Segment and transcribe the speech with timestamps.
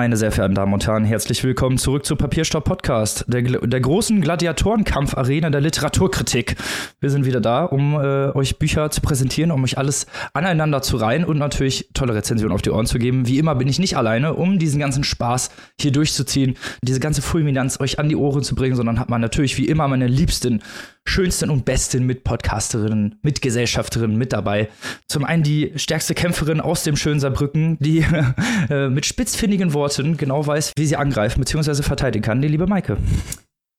[0.00, 4.22] Meine sehr verehrten Damen und Herren, herzlich willkommen zurück zu Papierstopp Podcast, der, der großen
[4.22, 6.56] Gladiatorenkampf-Arena der Literaturkritik.
[7.00, 10.96] Wir sind wieder da, um äh, euch Bücher zu präsentieren, um euch alles aneinander zu
[10.96, 13.28] reihen und natürlich tolle Rezensionen auf die Ohren zu geben.
[13.28, 17.78] Wie immer bin ich nicht alleine, um diesen ganzen Spaß hier durchzuziehen, diese ganze Fulminanz
[17.78, 20.62] euch an die Ohren zu bringen, sondern hat man natürlich wie immer meine liebsten
[21.06, 24.68] schönsten und besten Mitpodcasterinnen, Mitgesellschafterinnen mit dabei.
[25.08, 28.04] Zum einen die stärkste Kämpferin aus dem schönen Saarbrücken, die
[28.70, 31.82] äh, mit spitzfindigen Worten genau weiß, wie sie angreifen bzw.
[31.82, 32.96] verteidigen kann, die liebe Maike.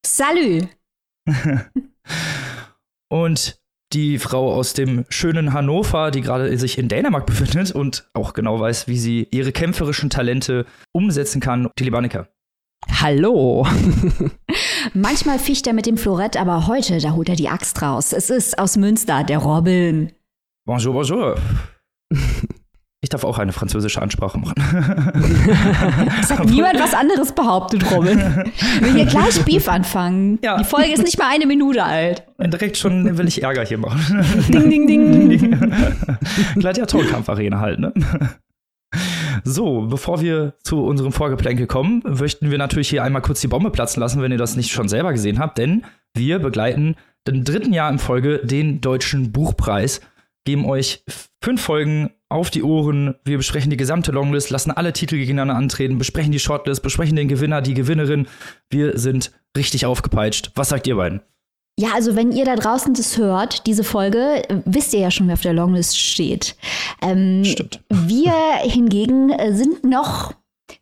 [0.06, 0.68] Salü!
[3.10, 3.62] und
[3.94, 8.60] die Frau aus dem schönen Hannover, die gerade sich in Dänemark befindet und auch genau
[8.60, 12.28] weiß, wie sie ihre kämpferischen Talente umsetzen kann, die liebe Annika.
[12.90, 13.66] Hallo.
[14.94, 18.14] Manchmal ficht er mit dem Florett, aber heute, da holt er die Axt raus.
[18.14, 20.12] Es ist aus Münster, der Robin.
[20.66, 21.36] Bonjour, bonjour.
[23.04, 24.54] Ich darf auch eine französische Ansprache machen.
[26.22, 28.20] Es hat niemand was anderes behauptet, Robin.
[28.80, 30.38] Wir hier gleich Beef anfangen.
[30.44, 30.58] Ja.
[30.58, 32.24] Die Folge ist nicht mal eine Minute alt.
[32.38, 34.24] Direkt schon will ich Ärger hier machen.
[34.50, 35.30] Ding, ding, ding.
[35.30, 35.60] ding.
[36.58, 37.92] Gladiatorenkampfarena halt, ne?
[39.44, 43.72] So, bevor wir zu unserem Vorgeplänkel kommen, möchten wir natürlich hier einmal kurz die Bombe
[43.72, 46.96] platzen lassen, wenn ihr das nicht schon selber gesehen habt, denn wir begleiten
[47.28, 50.02] den dritten Jahr in Folge den Deutschen Buchpreis,
[50.46, 51.04] geben euch
[51.44, 53.16] fünf Folgen auf die Ohren.
[53.26, 57.28] Wir besprechen die gesamte Longlist, lassen alle Titel gegeneinander antreten, besprechen die Shortlist, besprechen den
[57.28, 58.28] Gewinner, die Gewinnerin.
[58.70, 60.52] Wir sind richtig aufgepeitscht.
[60.56, 61.22] Was sagt ihr beiden?
[61.82, 65.34] Ja, also wenn ihr da draußen das hört, diese Folge, wisst ihr ja schon, wer
[65.34, 66.56] auf der Longlist steht.
[67.02, 67.80] Ähm, Stimmt.
[67.90, 70.32] Wir hingegen äh, sind noch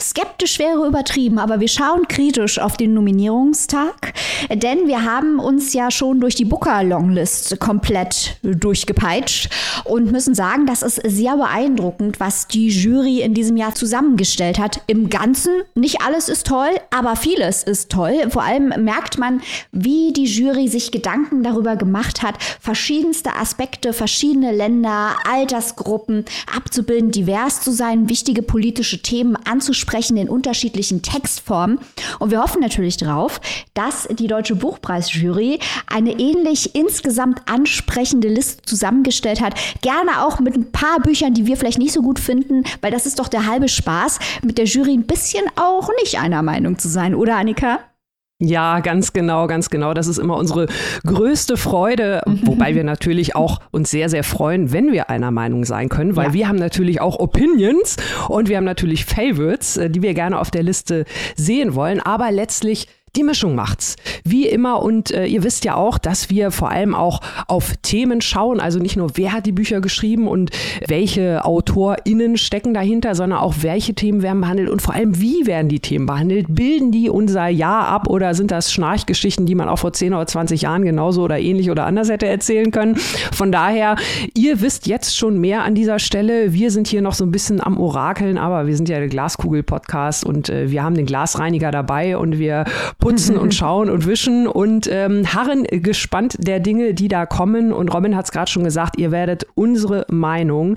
[0.02, 4.14] Skeptisch wäre übertrieben, aber wir schauen kritisch auf den Nominierungstag,
[4.50, 9.50] denn wir haben uns ja schon durch die Booker Longlist komplett durchgepeitscht
[9.86, 14.82] und müssen sagen, das ist sehr beeindruckend, was die Jury in diesem Jahr zusammengestellt hat.
[14.88, 18.30] Im Ganzen, nicht alles ist toll, aber vieles ist toll.
[18.30, 19.42] Vor allem merkt man,
[19.72, 26.26] wie die Jury sich Gedanken darüber gemacht hat, verschiedenste Aspekte, verschiedene Länder, Altersgruppen
[26.56, 31.80] abzubilden, divers zu sein, wichtige politische Themen anzusprechen sprechen in unterschiedlichen Textformen.
[32.20, 33.42] Und wir hoffen natürlich darauf,
[33.74, 39.54] dass die Deutsche Buchpreisjury eine ähnlich insgesamt ansprechende Liste zusammengestellt hat.
[39.82, 43.06] Gerne auch mit ein paar Büchern, die wir vielleicht nicht so gut finden, weil das
[43.06, 46.90] ist doch der halbe Spaß, mit der Jury ein bisschen auch nicht einer Meinung zu
[46.90, 47.80] sein, oder Annika?
[48.42, 49.94] Ja, ganz genau, ganz genau.
[49.94, 50.68] Das ist immer unsere
[51.06, 52.48] größte Freude, mhm.
[52.48, 56.28] wobei wir natürlich auch uns sehr, sehr freuen, wenn wir einer Meinung sein können, weil
[56.28, 56.34] ja.
[56.34, 57.98] wir haben natürlich auch Opinions
[58.30, 61.04] und wir haben natürlich Favorites, äh, die wir gerne auf der Liste
[61.36, 62.00] sehen wollen.
[62.00, 63.96] Aber letztlich die Mischung macht's.
[64.24, 68.22] Wie immer und äh, ihr wisst ja auch, dass wir vor allem auch auf Themen
[68.22, 70.52] schauen, also nicht nur wer hat die Bücher geschrieben und
[70.88, 75.70] welche AutorInnen stecken dahinter, sondern auch welche Themen werden behandelt und vor allem wie werden
[75.70, 76.48] die Themen behandelt.
[76.50, 80.28] Bilden die unser Jahr ab oder sind das Schnarchgeschichten, die man auch vor 10 oder
[80.28, 82.96] 20 Jahren genauso oder ähnlich oder anders hätte erzählen können?
[82.98, 83.96] Von daher,
[84.34, 86.54] ihr wisst jetzt schon mehr an dieser Stelle.
[86.54, 90.26] Wir sind hier noch so ein bisschen am Orakeln, aber wir sind ja der Glaskugel-Podcast
[90.26, 92.66] und äh, wir haben den Glasreiniger dabei und wir
[93.00, 97.74] putzen und schauen und wischen und ähm, harren gespannt der Dinge, die da kommen.
[97.74, 100.76] Und Robin hat es gerade schon gesagt, ihr werdet unsere Meinung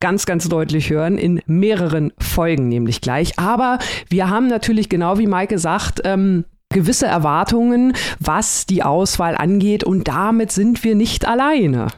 [0.00, 3.38] ganz, ganz deutlich hören, in mehreren Folgen nämlich gleich.
[3.38, 9.84] Aber wir haben natürlich, genau wie Maike sagt, ähm, gewisse Erwartungen, was die Auswahl angeht.
[9.84, 11.88] Und damit sind wir nicht alleine.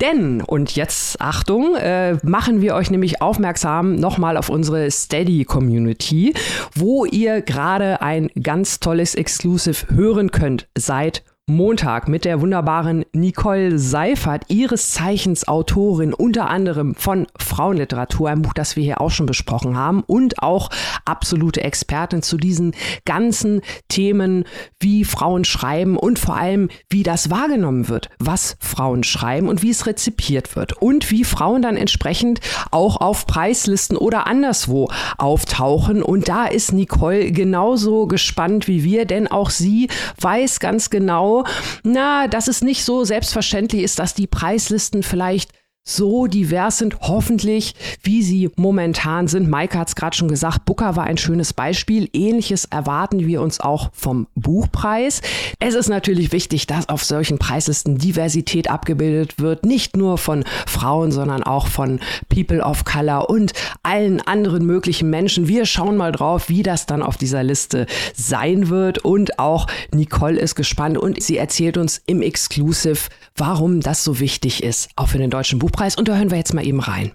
[0.00, 6.34] Denn, und jetzt Achtung, äh, machen wir euch nämlich aufmerksam nochmal auf unsere Steady-Community,
[6.74, 13.78] wo ihr gerade ein ganz tolles Exclusive hören könnt seit Montag mit der wunderbaren Nicole
[13.78, 19.26] Seifert, ihres Zeichens Autorin unter anderem von Frauenliteratur, ein Buch, das wir hier auch schon
[19.26, 20.70] besprochen haben und auch
[21.04, 24.42] absolute Expertin zu diesen ganzen Themen,
[24.80, 29.70] wie Frauen schreiben und vor allem, wie das wahrgenommen wird, was Frauen schreiben und wie
[29.70, 32.40] es rezipiert wird und wie Frauen dann entsprechend
[32.72, 36.02] auch auf Preislisten oder anderswo auftauchen.
[36.02, 39.86] Und da ist Nicole genauso gespannt wie wir, denn auch sie
[40.20, 41.35] weiß ganz genau,
[41.82, 45.50] na, dass es nicht so selbstverständlich ist, dass die Preislisten vielleicht
[45.88, 49.48] so divers sind, hoffentlich, wie sie momentan sind.
[49.48, 52.10] Maike hat es gerade schon gesagt, Booker war ein schönes Beispiel.
[52.12, 55.22] Ähnliches erwarten wir uns auch vom Buchpreis.
[55.60, 61.12] Es ist natürlich wichtig, dass auf solchen Preislisten Diversität abgebildet wird, nicht nur von Frauen,
[61.12, 63.52] sondern auch von People of Color und
[63.84, 65.46] allen anderen möglichen Menschen.
[65.46, 68.98] Wir schauen mal drauf, wie das dann auf dieser Liste sein wird.
[68.98, 74.64] Und auch Nicole ist gespannt und sie erzählt uns im Exclusive, warum das so wichtig
[74.64, 75.75] ist, auch für den deutschen Buchpreis.
[75.76, 77.12] Buchpreis und da hören wir jetzt mal eben rein.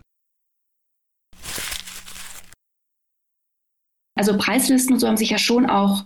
[4.16, 6.06] Also Preislisten und so haben sich ja schon auch,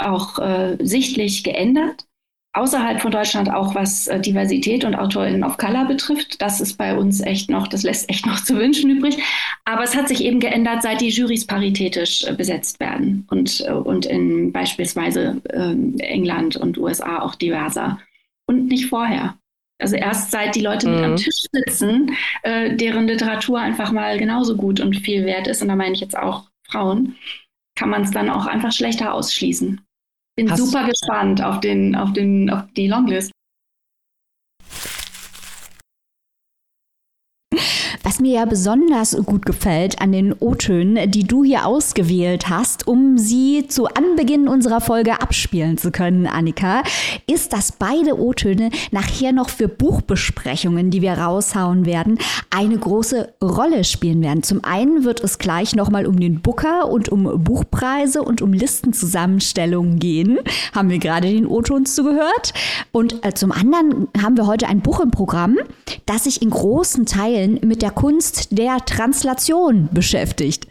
[0.00, 2.06] auch äh, sichtlich geändert.
[2.54, 6.40] Außerhalb von Deutschland auch was äh, Diversität und AutorInnen of Color betrifft.
[6.40, 9.18] Das ist bei uns echt noch, das lässt echt noch zu wünschen übrig.
[9.64, 13.72] Aber es hat sich eben geändert, seit die Jurys paritätisch äh, besetzt werden und, äh,
[13.72, 17.98] und in beispielsweise ähm, England und USA auch diverser.
[18.46, 19.36] Und nicht vorher.
[19.80, 20.94] Also erst seit die Leute mhm.
[20.94, 21.16] mit am.
[21.16, 25.76] Tisch sitzen, äh, deren Literatur einfach mal genauso gut und viel wert ist, und da
[25.76, 27.16] meine ich jetzt auch Frauen,
[27.76, 29.80] kann man es dann auch einfach schlechter ausschließen.
[30.36, 33.30] Bin Hast super gespannt auf, den, auf, den, auf die Longlist.
[38.08, 43.18] Was mir ja besonders gut gefällt an den O-Tönen, die du hier ausgewählt hast, um
[43.18, 46.84] sie zu Anbeginn unserer Folge abspielen zu können, Annika,
[47.26, 52.18] ist, dass beide O-Töne nachher noch für Buchbesprechungen, die wir raushauen werden,
[52.48, 54.42] eine große Rolle spielen werden.
[54.42, 59.98] Zum einen wird es gleich nochmal um den Booker und um Buchpreise und um Listenzusammenstellungen
[59.98, 60.38] gehen.
[60.74, 62.54] Haben wir gerade den O-Ton zugehört.
[62.90, 65.58] Und äh, zum anderen haben wir heute ein Buch im Programm,
[66.06, 70.68] das sich in großen Teilen mit der Kunst der Translation beschäftigt.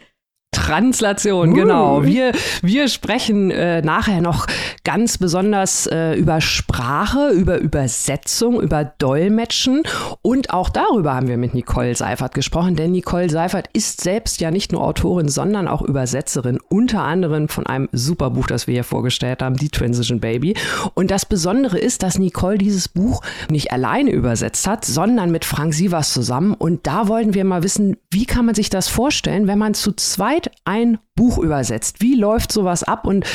[0.68, 1.54] Translation, uh.
[1.54, 2.04] genau.
[2.04, 4.46] Wir, wir sprechen äh, nachher noch
[4.84, 9.82] ganz besonders äh, über Sprache, über Übersetzung, über Dolmetschen
[10.20, 14.50] und auch darüber haben wir mit Nicole Seifert gesprochen, denn Nicole Seifert ist selbst ja
[14.50, 18.84] nicht nur Autorin, sondern auch Übersetzerin, unter anderem von einem super Buch, das wir hier
[18.84, 20.54] vorgestellt haben, Die Transition Baby.
[20.92, 25.72] Und das Besondere ist, dass Nicole dieses Buch nicht alleine übersetzt hat, sondern mit Frank
[25.72, 26.52] Sievers zusammen.
[26.52, 29.92] Und da wollten wir mal wissen, wie kann man sich das vorstellen, wenn man zu
[29.92, 32.00] zweit ein Buch übersetzt.
[32.00, 33.26] Wie läuft sowas ab und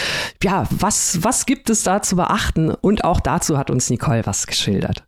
[0.44, 2.72] ja, was, was gibt es da zu beachten?
[2.72, 5.06] Und auch dazu hat uns Nicole was geschildert.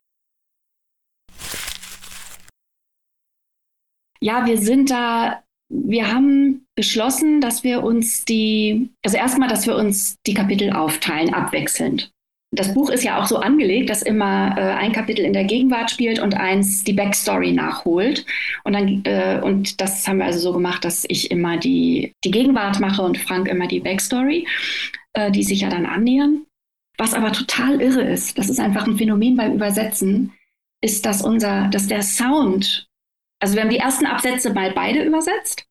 [4.22, 9.76] Ja, wir sind da, wir haben beschlossen, dass wir uns die, also erstmal, dass wir
[9.76, 12.12] uns die Kapitel aufteilen, abwechselnd
[12.52, 15.92] das Buch ist ja auch so angelegt, dass immer äh, ein Kapitel in der Gegenwart
[15.92, 18.26] spielt und eins die Backstory nachholt.
[18.64, 22.32] Und, dann, äh, und das haben wir also so gemacht, dass ich immer die, die
[22.32, 24.48] Gegenwart mache und Frank immer die Backstory,
[25.14, 26.46] äh, die sich ja dann annähern.
[26.98, 30.32] Was aber total irre ist, das ist einfach ein Phänomen beim Übersetzen,
[30.82, 32.88] ist, dass unser, dass der Sound,
[33.42, 35.66] also wir haben die ersten Absätze mal beide übersetzt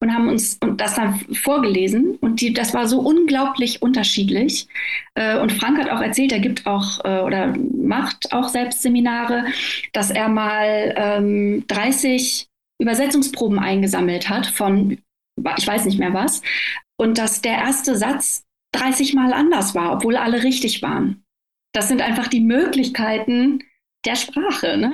[0.00, 4.68] und haben uns und das dann vorgelesen und die, das war so unglaublich unterschiedlich.
[5.14, 9.46] Äh, und Frank hat auch erzählt, er gibt auch äh, oder macht auch selbst Seminare,
[9.92, 12.48] dass er mal ähm, 30
[12.78, 14.98] Übersetzungsproben eingesammelt hat von,
[15.56, 16.42] ich weiß nicht mehr was,
[16.98, 21.24] und dass der erste Satz 30 Mal anders war, obwohl alle richtig waren.
[21.72, 23.62] Das sind einfach die Möglichkeiten
[24.04, 24.76] der Sprache.
[24.76, 24.92] Ne?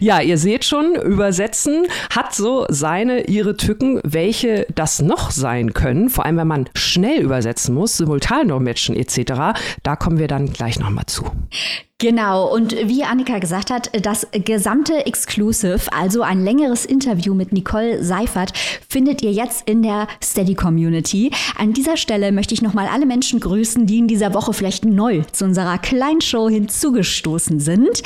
[0.00, 6.08] Ja, ihr seht schon, übersetzen hat so seine, ihre Tücken, welche das noch sein können.
[6.08, 9.58] Vor allem, wenn man schnell übersetzen muss, simultan dolmetschen etc.
[9.82, 11.24] Da kommen wir dann gleich nochmal zu.
[11.98, 18.04] Genau, und wie Annika gesagt hat, das gesamte Exclusive, also ein längeres Interview mit Nicole
[18.04, 18.52] Seifert,
[18.86, 21.30] findet ihr jetzt in der Steady Community.
[21.56, 25.22] An dieser Stelle möchte ich nochmal alle Menschen grüßen, die in dieser Woche vielleicht neu
[25.32, 28.02] zu unserer Kleinshow hinzugestoßen sind.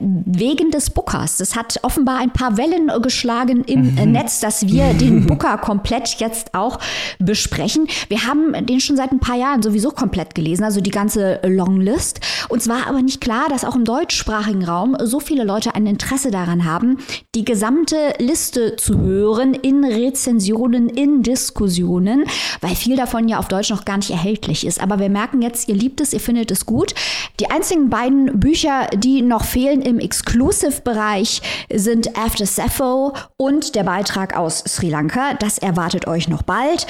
[0.00, 1.36] Wegen des Bookers.
[1.36, 4.10] Das hat offenbar ein paar Wellen geschlagen im mhm.
[4.10, 6.80] Netz, dass wir den Booker komplett jetzt auch
[7.20, 7.86] besprechen.
[8.08, 12.18] Wir haben den schon seit ein paar Jahren sowieso komplett gelesen, also die ganze Longlist.
[12.48, 16.30] Und zwar aber nicht klar, dass auch im deutschsprachigen Raum so viele Leute ein Interesse
[16.30, 16.96] daran haben,
[17.34, 22.24] die gesamte Liste zu hören in Rezensionen, in Diskussionen,
[22.62, 24.82] weil viel davon ja auf Deutsch noch gar nicht erhältlich ist.
[24.82, 26.94] Aber wir merken jetzt, ihr liebt es, ihr findet es gut.
[27.38, 34.38] Die einzigen beiden Bücher, die noch fehlen im Exclusive-Bereich, sind After Sappho und der Beitrag
[34.38, 35.34] aus Sri Lanka.
[35.34, 36.86] Das erwartet euch noch bald.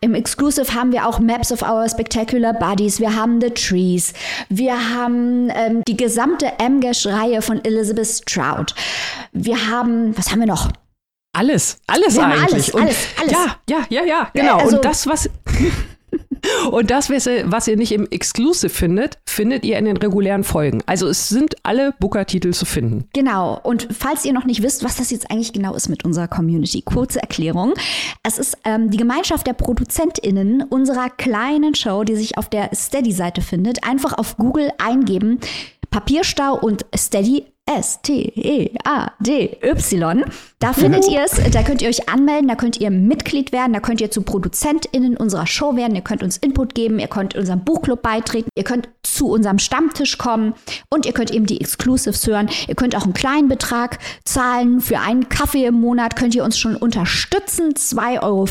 [0.00, 4.12] Im Exclusive haben wir auch Maps of Our Spectacular Bodies, wir haben The Trees,
[4.48, 8.74] wir haben ähm, die gesamte Amgash-Reihe von Elizabeth Stroud.
[9.32, 10.70] Wir haben, was haben wir noch?
[11.32, 12.74] Alles, alles wir eigentlich.
[12.74, 13.32] Alles, alles, alles.
[13.32, 14.58] Ja, ja, ja, ja, genau.
[14.58, 15.28] Also, Und das, was.
[16.70, 20.82] Und das, was ihr nicht im Exclusive findet, findet ihr in den regulären Folgen.
[20.86, 23.08] Also es sind alle Booker-Titel zu finden.
[23.12, 23.58] Genau.
[23.62, 26.82] Und falls ihr noch nicht wisst, was das jetzt eigentlich genau ist mit unserer Community,
[26.82, 27.74] kurze Erklärung.
[28.22, 33.40] Es ist ähm, die Gemeinschaft der ProduzentInnen unserer kleinen Show, die sich auf der Steady-Seite
[33.40, 33.84] findet.
[33.84, 35.40] Einfach auf Google eingeben.
[35.90, 38.74] Papierstau und Steady S-T-E-A-D-Y.
[40.60, 43.80] Da findet ihr es, da könnt ihr euch anmelden, da könnt ihr Mitglied werden, da
[43.80, 47.64] könnt ihr zu ProduzentInnen unserer Show werden, ihr könnt uns Input geben, ihr könnt unserem
[47.64, 50.54] Buchclub beitreten, ihr könnt zu unserem Stammtisch kommen
[50.90, 52.48] und ihr könnt eben die Exclusives hören.
[52.68, 54.80] Ihr könnt auch einen kleinen Betrag zahlen.
[54.80, 57.74] Für einen Kaffee im Monat könnt ihr uns schon unterstützen.
[57.74, 58.46] 2,50 Euro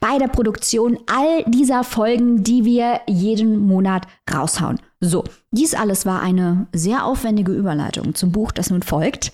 [0.00, 4.78] bei der Produktion all dieser Folgen, die wir jeden Monat raushauen.
[5.00, 9.32] So, dies alles war eine sehr aufwendige Überleitung zum Buch, das nun folgt.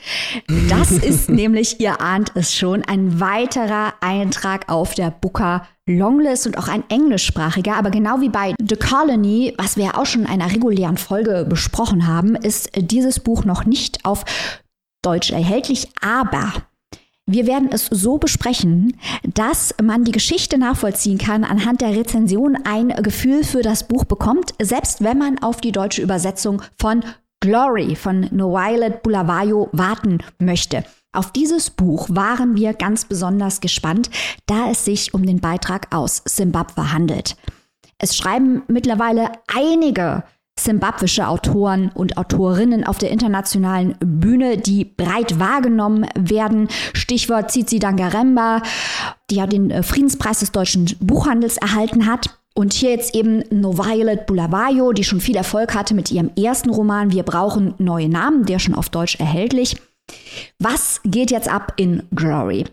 [0.68, 6.58] Das ist nämlich, ihr ahnt es schon, ein weiterer Eintrag auf der Booker Longlist und
[6.58, 7.76] auch ein englischsprachiger.
[7.76, 12.06] Aber genau wie bei The Colony, was wir auch schon in einer regulären Folge besprochen
[12.06, 14.24] haben, ist dieses Buch noch nicht auf
[15.02, 15.88] Deutsch erhältlich.
[16.02, 16.52] Aber
[17.26, 22.88] wir werden es so besprechen, dass man die Geschichte nachvollziehen kann, anhand der Rezension ein
[23.02, 27.02] Gefühl für das Buch bekommt, selbst wenn man auf die deutsche Übersetzung von
[27.40, 30.84] Glory von Noailet Bulawayo warten möchte.
[31.12, 34.10] Auf dieses Buch waren wir ganz besonders gespannt,
[34.46, 37.36] da es sich um den Beitrag aus Simbabwe handelt.
[37.98, 40.24] Es schreiben mittlerweile einige
[40.58, 46.68] simbabwische Autoren und Autorinnen auf der internationalen Bühne, die breit wahrgenommen werden.
[46.92, 48.62] Stichwort Tsitsi Dangaremba,
[49.30, 52.38] die ja den äh, Friedenspreis des deutschen Buchhandels erhalten hat.
[52.56, 56.70] Und hier jetzt eben No Violet Bulawayo, die schon viel Erfolg hatte mit ihrem ersten
[56.70, 59.76] Roman Wir brauchen neue Namen, der schon auf Deutsch erhältlich.
[60.60, 62.66] Was geht jetzt ab in Glory?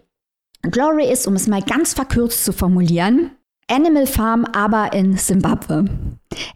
[0.62, 3.32] Glory ist, um es mal ganz verkürzt zu formulieren,
[3.68, 5.86] Animal Farm aber in Simbabwe.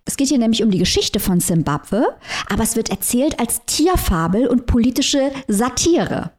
[0.05, 2.15] Es geht hier nämlich um die Geschichte von Simbabwe,
[2.49, 6.31] aber es wird erzählt als Tierfabel und politische Satire.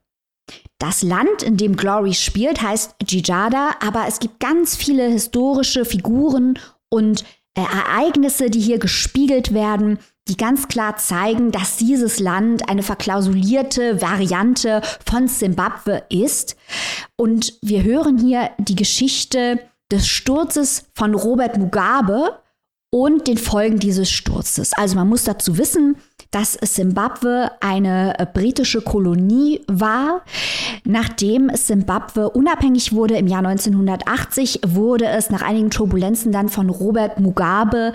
[0.78, 6.58] Das Land, in dem Glory spielt, heißt Jijada, aber es gibt ganz viele historische Figuren
[6.90, 7.25] und
[7.56, 14.02] äh, Ereignisse, die hier gespiegelt werden, die ganz klar zeigen, dass dieses Land eine verklausulierte
[14.02, 16.56] Variante von Simbabwe ist.
[17.16, 22.38] Und wir hören hier die Geschichte des Sturzes von Robert Mugabe
[22.90, 24.73] und den Folgen dieses Sturzes.
[24.73, 25.97] Also man muss dazu wissen,
[26.31, 30.23] dass Simbabwe eine äh, britische Kolonie war.
[30.85, 37.21] Nachdem Simbabwe unabhängig wurde im Jahr 1980, wurde es nach einigen Turbulenzen dann von Robert
[37.21, 37.93] Mugabe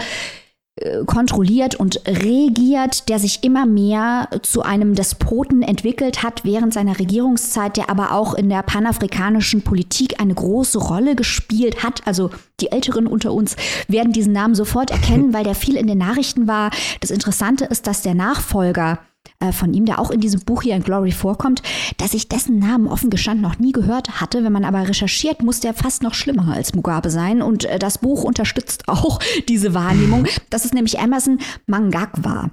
[1.05, 7.77] kontrolliert und regiert, der sich immer mehr zu einem Despoten entwickelt hat während seiner Regierungszeit,
[7.77, 12.07] der aber auch in der panafrikanischen Politik eine große Rolle gespielt hat.
[12.07, 13.57] Also die Älteren unter uns
[13.89, 16.71] werden diesen Namen sofort erkennen, weil der viel in den Nachrichten war.
[17.01, 19.10] Das Interessante ist, dass der Nachfolger äh,
[19.51, 21.63] von ihm, der auch in diesem Buch hier in Glory vorkommt,
[21.97, 24.43] dass ich dessen Namen offen gestanden noch nie gehört hatte.
[24.43, 27.41] Wenn man aber recherchiert, muss der fast noch schlimmer als Mugabe sein.
[27.41, 30.27] Und äh, das Buch unterstützt auch diese Wahrnehmung.
[30.49, 32.51] Das ist nämlich Emerson Mangakwa.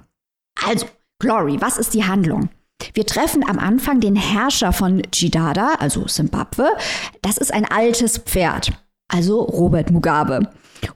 [0.67, 0.87] Also,
[1.19, 2.49] Glory, was ist die Handlung?
[2.93, 6.69] Wir treffen am Anfang den Herrscher von Jidada, also Simbabwe.
[7.21, 8.71] Das ist ein altes Pferd,
[9.09, 10.49] also Robert Mugabe.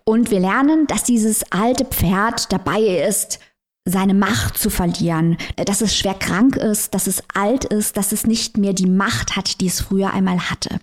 [0.06, 3.40] Und wir lernen, dass dieses alte Pferd dabei ist,
[3.86, 8.26] seine Macht zu verlieren, dass es schwer krank ist, dass es alt ist, dass es
[8.26, 10.80] nicht mehr die Macht hat, die es früher einmal hatte.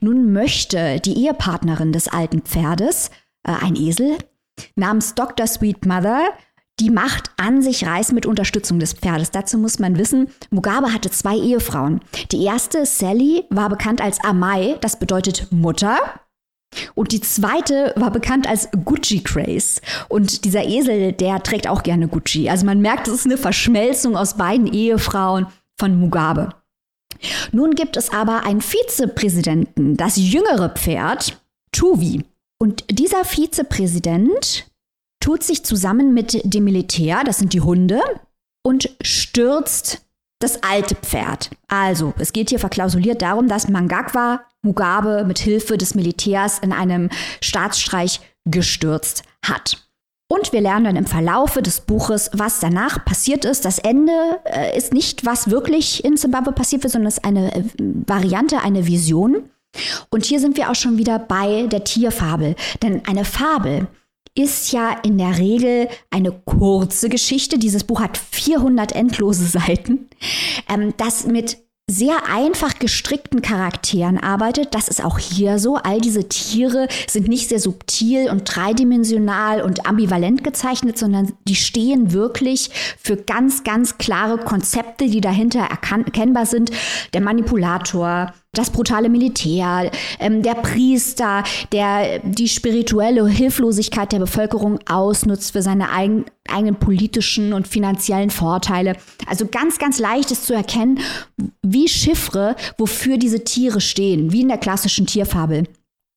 [0.00, 3.10] Nun möchte die Ehepartnerin des alten Pferdes,
[3.42, 4.18] äh, ein Esel,
[4.76, 5.46] namens Dr.
[5.46, 6.30] Sweet Mother,
[6.80, 9.32] die Macht an sich reißen mit Unterstützung des Pferdes.
[9.32, 12.00] Dazu muss man wissen, Mugabe hatte zwei Ehefrauen.
[12.30, 15.98] Die erste, Sally, war bekannt als Amai, das bedeutet Mutter.
[16.94, 19.80] Und die zweite war bekannt als Gucci Craze.
[20.08, 22.48] Und dieser Esel, der trägt auch gerne Gucci.
[22.48, 25.46] Also man merkt, es ist eine Verschmelzung aus beiden Ehefrauen
[25.78, 26.54] von Mugabe.
[27.52, 31.40] Nun gibt es aber einen Vizepräsidenten, das jüngere Pferd,
[31.72, 32.24] Tuvi.
[32.60, 34.66] Und dieser Vizepräsident
[35.20, 38.00] tut sich zusammen mit dem Militär, das sind die Hunde,
[38.64, 40.04] und stürzt
[40.38, 41.50] das alte Pferd.
[41.68, 47.10] Also, es geht hier verklausuliert darum, dass Mangakwa Mugabe mit Hilfe des Militärs in einem
[47.40, 49.84] Staatsstreich gestürzt hat.
[50.30, 53.64] Und wir lernen dann im Verlaufe des Buches, was danach passiert ist.
[53.64, 54.12] Das Ende
[54.44, 58.60] äh, ist nicht, was wirklich in Zimbabwe passiert ist, sondern es ist eine äh, Variante,
[58.60, 59.48] eine Vision.
[60.10, 62.56] Und hier sind wir auch schon wieder bei der Tierfabel.
[62.82, 63.86] Denn eine Fabel
[64.34, 67.58] ist ja in der Regel eine kurze Geschichte.
[67.58, 70.08] Dieses Buch hat 400 endlose Seiten,
[70.68, 71.58] ähm, das mit
[71.90, 74.74] sehr einfach gestrickten Charakteren arbeitet.
[74.74, 75.76] Das ist auch hier so.
[75.76, 82.12] All diese Tiere sind nicht sehr subtil und dreidimensional und ambivalent gezeichnet, sondern die stehen
[82.12, 82.70] wirklich
[83.00, 86.70] für ganz, ganz klare Konzepte, die dahinter erkennbar sind.
[87.14, 95.52] Der Manipulator, das brutale Militär, ähm, der Priester, der die spirituelle Hilflosigkeit der Bevölkerung ausnutzt
[95.52, 98.96] für seine eigen, eigenen politischen und finanziellen Vorteile.
[99.26, 100.98] Also ganz, ganz leicht ist zu erkennen,
[101.62, 105.64] wie Chiffre, wofür diese Tiere stehen, wie in der klassischen Tierfabel.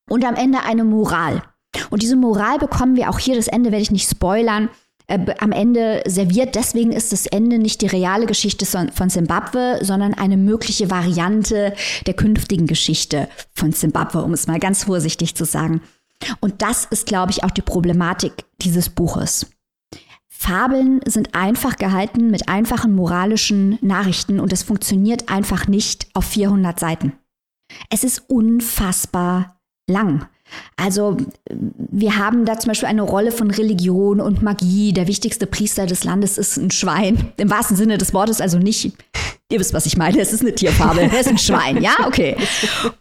[0.10, 1.44] Und am Ende eine Moral.
[1.90, 4.70] Und diese Moral bekommen wir auch hier, das Ende werde ich nicht spoilern,
[5.12, 6.56] äh, am Ende serviert.
[6.56, 11.74] Deswegen ist das Ende nicht die reale Geschichte von Simbabwe, sondern eine mögliche Variante
[12.08, 15.82] der künftigen Geschichte von Simbabwe, um es mal ganz vorsichtig zu sagen.
[16.40, 19.48] Und das ist, glaube ich, auch die Problematik dieses Buches.
[20.30, 26.80] Fabeln sind einfach gehalten mit einfachen moralischen Nachrichten und es funktioniert einfach nicht auf 400
[26.80, 27.14] Seiten.
[27.90, 30.28] Es ist unfassbar lang.
[30.76, 31.18] Also
[31.56, 34.94] wir haben da zum Beispiel eine Rolle von Religion und Magie.
[34.94, 37.32] Der wichtigste Priester des Landes ist ein Schwein.
[37.38, 38.92] Im wahrsten Sinne des Wortes, also nicht,
[39.52, 42.36] ihr wisst, was ich meine, es ist eine Tierfarbe, es ist ein Schwein, ja, okay.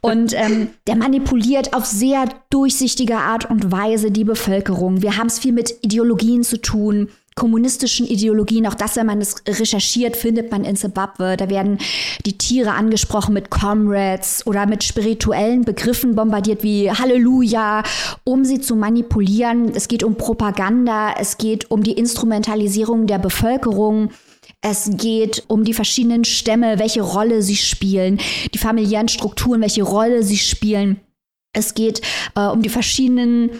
[0.00, 5.02] Und ähm, der manipuliert auf sehr durchsichtige Art und Weise die Bevölkerung.
[5.02, 8.66] Wir haben es viel mit Ideologien zu tun kommunistischen Ideologien.
[8.66, 11.36] Auch das, wenn man es recherchiert, findet man in Zimbabwe.
[11.36, 11.78] Da werden
[12.26, 17.82] die Tiere angesprochen mit Comrades oder mit spirituellen Begriffen bombardiert wie Halleluja,
[18.24, 19.72] um sie zu manipulieren.
[19.74, 24.10] Es geht um Propaganda, es geht um die Instrumentalisierung der Bevölkerung.
[24.62, 28.20] Es geht um die verschiedenen Stämme, welche Rolle sie spielen,
[28.52, 31.00] die familiären Strukturen, welche Rolle sie spielen.
[31.52, 32.02] Es geht
[32.36, 33.50] äh, um die verschiedenen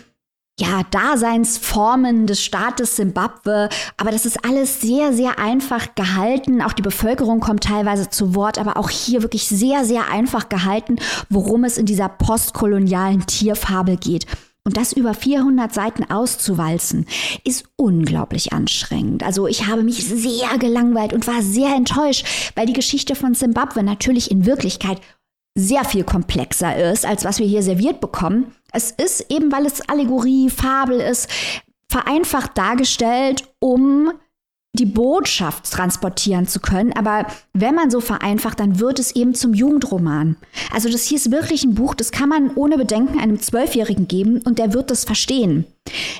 [0.61, 3.69] ja, Daseinsformen des Staates Simbabwe.
[3.97, 6.62] Aber das ist alles sehr, sehr einfach gehalten.
[6.62, 10.97] Auch die Bevölkerung kommt teilweise zu Wort, aber auch hier wirklich sehr, sehr einfach gehalten,
[11.29, 14.26] worum es in dieser postkolonialen Tierfabel geht.
[14.62, 17.07] Und das über 400 Seiten auszuwalzen,
[17.45, 19.23] ist unglaublich anstrengend.
[19.23, 23.83] Also ich habe mich sehr gelangweilt und war sehr enttäuscht, weil die Geschichte von Simbabwe
[23.83, 25.00] natürlich in Wirklichkeit
[25.59, 28.52] sehr viel komplexer ist, als was wir hier serviert bekommen.
[28.73, 31.29] Es ist eben, weil es Allegorie, Fabel ist,
[31.89, 34.12] vereinfacht dargestellt, um
[34.73, 36.93] die Botschaft transportieren zu können.
[36.93, 40.37] Aber wenn man so vereinfacht, dann wird es eben zum Jugendroman.
[40.73, 44.41] Also das hier ist wirklich ein Buch, das kann man ohne Bedenken einem Zwölfjährigen geben
[44.43, 45.67] und der wird das verstehen.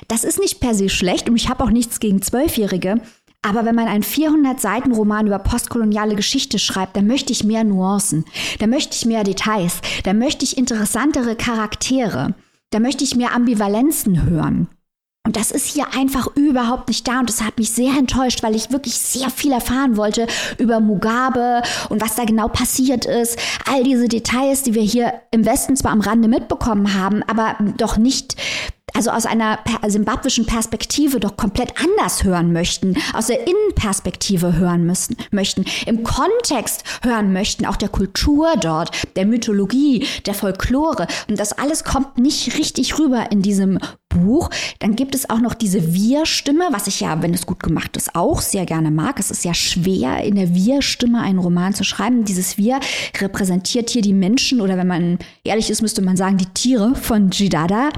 [0.09, 2.99] Das ist nicht per se schlecht und ich habe auch nichts gegen Zwölfjährige.
[3.41, 8.25] Aber wenn man einen 400-Seiten-Roman über postkoloniale Geschichte schreibt, dann möchte ich mehr Nuancen,
[8.59, 12.35] da möchte ich mehr Details, da möchte ich interessantere Charaktere,
[12.69, 14.67] da möchte ich mehr Ambivalenzen hören.
[15.23, 18.55] Und das ist hier einfach überhaupt nicht da und das hat mich sehr enttäuscht, weil
[18.55, 20.25] ich wirklich sehr viel erfahren wollte
[20.57, 23.37] über Mugabe und was da genau passiert ist.
[23.71, 27.97] All diese Details, die wir hier im Westen zwar am Rande mitbekommen haben, aber doch
[27.97, 28.35] nicht
[28.93, 35.15] also aus einer simbabwischen Perspektive doch komplett anders hören möchten, aus der Innenperspektive hören müssen,
[35.31, 41.07] möchten, im Kontext hören möchten, auch der Kultur dort, der Mythologie, der Folklore.
[41.29, 44.49] Und das alles kommt nicht richtig rüber in diesem Buch.
[44.79, 48.15] Dann gibt es auch noch diese Wir-Stimme, was ich ja, wenn es gut gemacht ist,
[48.15, 49.19] auch sehr gerne mag.
[49.19, 52.25] Es ist ja schwer, in der Wir-Stimme einen Roman zu schreiben.
[52.25, 52.79] Dieses Wir
[53.19, 57.31] repräsentiert hier die Menschen oder wenn man ehrlich ist, müsste man sagen, die Tiere von
[57.31, 57.89] Jidada.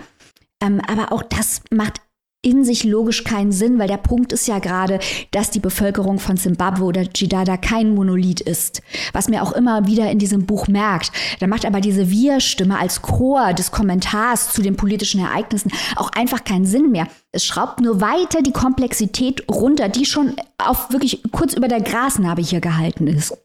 [0.64, 2.00] Ähm, aber auch das macht
[2.46, 5.00] in sich logisch keinen Sinn, weil der Punkt ist ja gerade,
[5.32, 8.82] dass die Bevölkerung von Zimbabwe oder Jidada kein Monolith ist,
[9.14, 11.14] was mir auch immer wieder in diesem Buch merkt.
[11.40, 16.44] Da macht aber diese Wir-Stimme als Chor des Kommentars zu den politischen Ereignissen auch einfach
[16.44, 17.08] keinen Sinn mehr.
[17.32, 22.42] Es schraubt nur weiter die Komplexität runter, die schon auf wirklich kurz über der Grasnarbe
[22.42, 23.38] hier gehalten ist.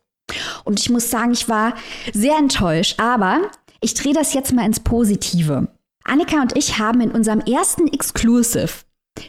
[0.65, 1.75] Und ich muss sagen, ich war
[2.13, 3.43] sehr enttäuscht, aber
[3.81, 5.69] ich drehe das jetzt mal ins Positive.
[6.09, 8.69] Annika und ich haben in unserem ersten Exclusive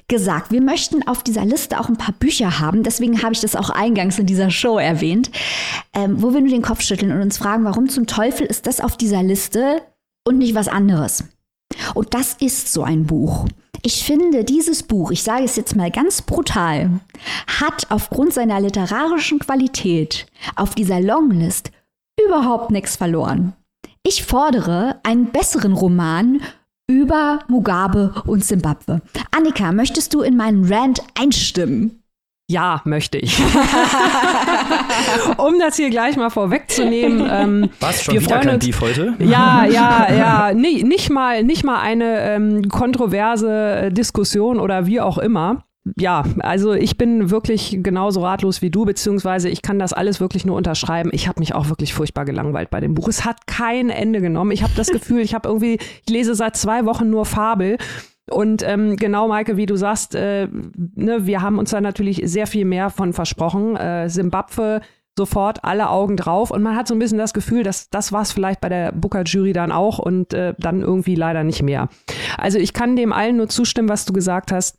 [0.08, 2.84] gesagt, wir möchten auf dieser Liste auch ein paar Bücher haben.
[2.84, 5.32] Deswegen habe ich das auch eingangs in dieser Show erwähnt,
[5.94, 8.82] ähm, wo wir nur den Kopf schütteln und uns fragen, warum zum Teufel ist das
[8.82, 9.82] auf dieser Liste
[10.28, 11.24] und nicht was anderes?
[11.94, 13.48] Und das ist so ein Buch.
[13.82, 17.00] Ich finde, dieses Buch, ich sage es jetzt mal ganz brutal,
[17.48, 21.72] hat aufgrund seiner literarischen Qualität auf dieser Longlist
[22.26, 23.54] überhaupt nichts verloren.
[24.04, 26.42] Ich fordere einen besseren Roman
[26.90, 29.02] über Mugabe und Simbabwe.
[29.32, 32.04] Annika, möchtest du in meinen Rant einstimmen?
[32.50, 33.40] Ja, möchte ich.
[35.38, 37.30] um das hier gleich mal vorwegzunehmen.
[37.32, 39.14] Ähm, Was, schon wir wieder kein uns, Beef heute?
[39.20, 40.52] Ja, ja, ja.
[40.56, 45.64] Nee, nicht, mal, nicht mal eine ähm, kontroverse Diskussion oder wie auch immer
[45.98, 50.46] ja, also ich bin wirklich genauso ratlos wie du, beziehungsweise ich kann das alles wirklich
[50.46, 51.10] nur unterschreiben.
[51.14, 53.08] Ich habe mich auch wirklich furchtbar gelangweilt bei dem Buch.
[53.08, 54.52] Es hat kein Ende genommen.
[54.52, 57.78] Ich habe das Gefühl, ich habe irgendwie, ich lese seit zwei Wochen nur Fabel.
[58.30, 60.48] Und ähm, genau, Maike, wie du sagst, äh,
[60.96, 63.76] ne, wir haben uns da natürlich sehr viel mehr von versprochen.
[63.76, 64.82] Äh, Simbabwe
[65.18, 68.22] sofort alle Augen drauf und man hat so ein bisschen das Gefühl, dass das war
[68.22, 71.90] es vielleicht bei der Booker-Jury dann auch und äh, dann irgendwie leider nicht mehr.
[72.38, 74.78] Also ich kann dem allen nur zustimmen, was du gesagt hast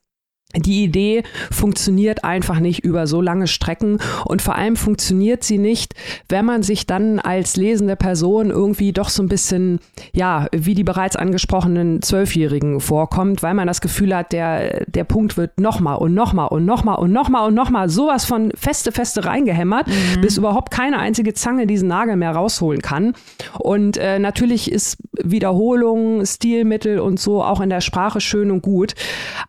[0.57, 5.95] die Idee funktioniert einfach nicht über so lange Strecken und vor allem funktioniert sie nicht,
[6.29, 9.79] wenn man sich dann als lesende Person irgendwie doch so ein bisschen,
[10.13, 15.37] ja, wie die bereits angesprochenen Zwölfjährigen vorkommt, weil man das Gefühl hat, der, der Punkt
[15.37, 19.87] wird nochmal und nochmal und nochmal und nochmal und nochmal sowas von feste, feste reingehämmert,
[19.87, 20.21] mhm.
[20.21, 23.15] bis überhaupt keine einzige Zange diesen Nagel mehr rausholen kann.
[23.59, 28.95] Und äh, natürlich ist Wiederholung, Stilmittel und so auch in der Sprache schön und gut,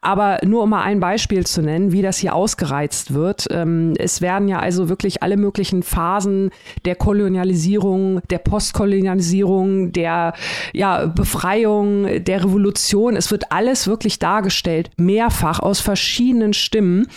[0.01, 3.47] aber nur um mal ein Beispiel zu nennen, wie das hier ausgereizt wird.
[3.49, 6.51] Ähm, es werden ja also wirklich alle möglichen Phasen
[6.85, 10.33] der Kolonialisierung, der Postkolonialisierung, der
[10.73, 17.07] ja, Befreiung, der Revolution, es wird alles wirklich dargestellt, mehrfach aus verschiedenen Stimmen.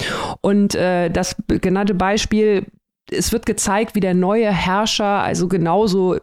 [0.40, 2.66] Und äh, das genannte Beispiel
[3.10, 6.16] es wird gezeigt, wie der neue Herrscher also genauso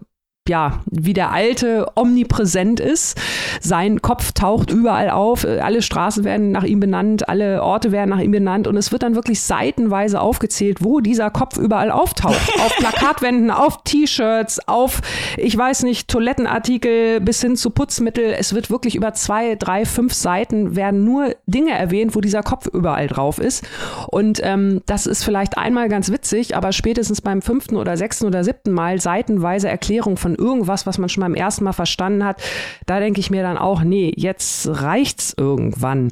[0.50, 3.16] ja, wie der alte omnipräsent ist.
[3.62, 8.20] Sein Kopf taucht überall auf, alle Straßen werden nach ihm benannt, alle Orte werden nach
[8.20, 12.42] ihm benannt und es wird dann wirklich seitenweise aufgezählt, wo dieser Kopf überall auftaucht.
[12.60, 15.02] auf Plakatwänden, auf T-Shirts, auf,
[15.38, 18.36] ich weiß nicht, Toilettenartikel bis hin zu Putzmittel.
[18.38, 22.68] Es wird wirklich über zwei, drei, fünf Seiten werden nur Dinge erwähnt, wo dieser Kopf
[22.68, 23.64] überall drauf ist.
[24.08, 28.44] Und ähm, das ist vielleicht einmal ganz witzig, aber spätestens beim fünften oder sechsten oder
[28.44, 32.42] siebten Mal seitenweise Erklärung von von irgendwas, was man schon beim ersten Mal verstanden hat,
[32.86, 36.10] da denke ich mir dann auch, nee, jetzt reicht's irgendwann.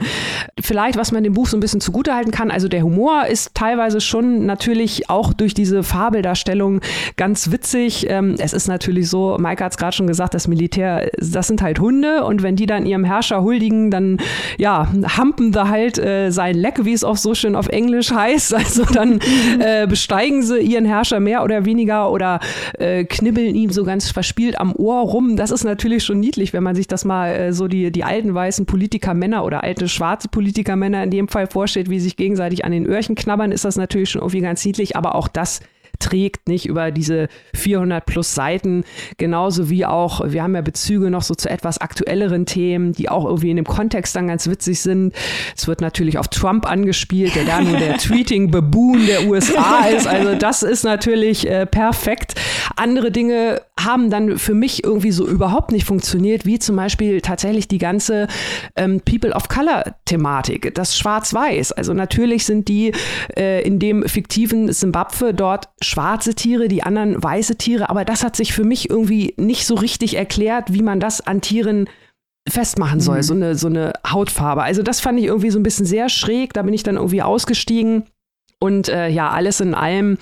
[0.60, 4.02] Vielleicht, was man dem Buch so ein bisschen zugutehalten kann, also der Humor ist teilweise
[4.02, 6.82] schon natürlich auch durch diese Fabeldarstellung
[7.16, 8.08] ganz witzig.
[8.10, 11.62] Ähm, es ist natürlich so, Maike hat es gerade schon gesagt, das Militär, das sind
[11.62, 14.18] halt Hunde und wenn die dann ihrem Herrscher huldigen, dann
[14.58, 18.56] ja, hampen sie halt äh, sein Leck, wie es auch so schön auf Englisch heißt.
[18.70, 19.20] Also dann
[19.60, 22.40] äh, besteigen sie ihren Herrscher mehr oder weniger oder
[22.78, 25.36] äh, knibbeln ihm so ganz verspielt am Ohr rum.
[25.36, 28.34] Das ist natürlich schon niedlich, wenn man sich das mal äh, so die, die alten
[28.34, 32.86] weißen Politikermänner oder alte schwarze Politikermänner in dem Fall vorstellt, wie sich gegenseitig an den
[32.86, 34.96] Öhrchen knabbern, ist das natürlich schon irgendwie ganz niedlich.
[34.96, 35.62] Aber auch das
[36.00, 38.84] trägt nicht über diese 400 plus Seiten,
[39.18, 43.26] genauso wie auch, wir haben ja Bezüge noch so zu etwas aktuelleren Themen, die auch
[43.26, 45.14] irgendwie in dem Kontext dann ganz witzig sind.
[45.56, 50.08] Es wird natürlich auf Trump angespielt, der da nur der Tweeting-Baboon der USA ist.
[50.08, 52.36] Also das ist natürlich äh, perfekt.
[52.76, 57.68] Andere Dinge haben dann für mich irgendwie so überhaupt nicht funktioniert, wie zum Beispiel tatsächlich
[57.68, 58.28] die ganze
[58.76, 61.72] ähm, People of Color-Thematik, das Schwarz-Weiß.
[61.74, 62.94] Also natürlich sind die
[63.38, 68.36] äh, in dem fiktiven Simbabwe dort schwarze Tiere, die anderen weiße Tiere, aber das hat
[68.36, 71.90] sich für mich irgendwie nicht so richtig erklärt, wie man das an Tieren
[72.48, 73.24] festmachen soll, mhm.
[73.24, 74.64] so, eine, so eine Hautfarbe.
[74.64, 77.22] Also das fand ich irgendwie so ein bisschen sehr schräg, da bin ich dann irgendwie
[77.22, 78.04] ausgestiegen.
[78.62, 80.18] Und äh, ja, alles in allem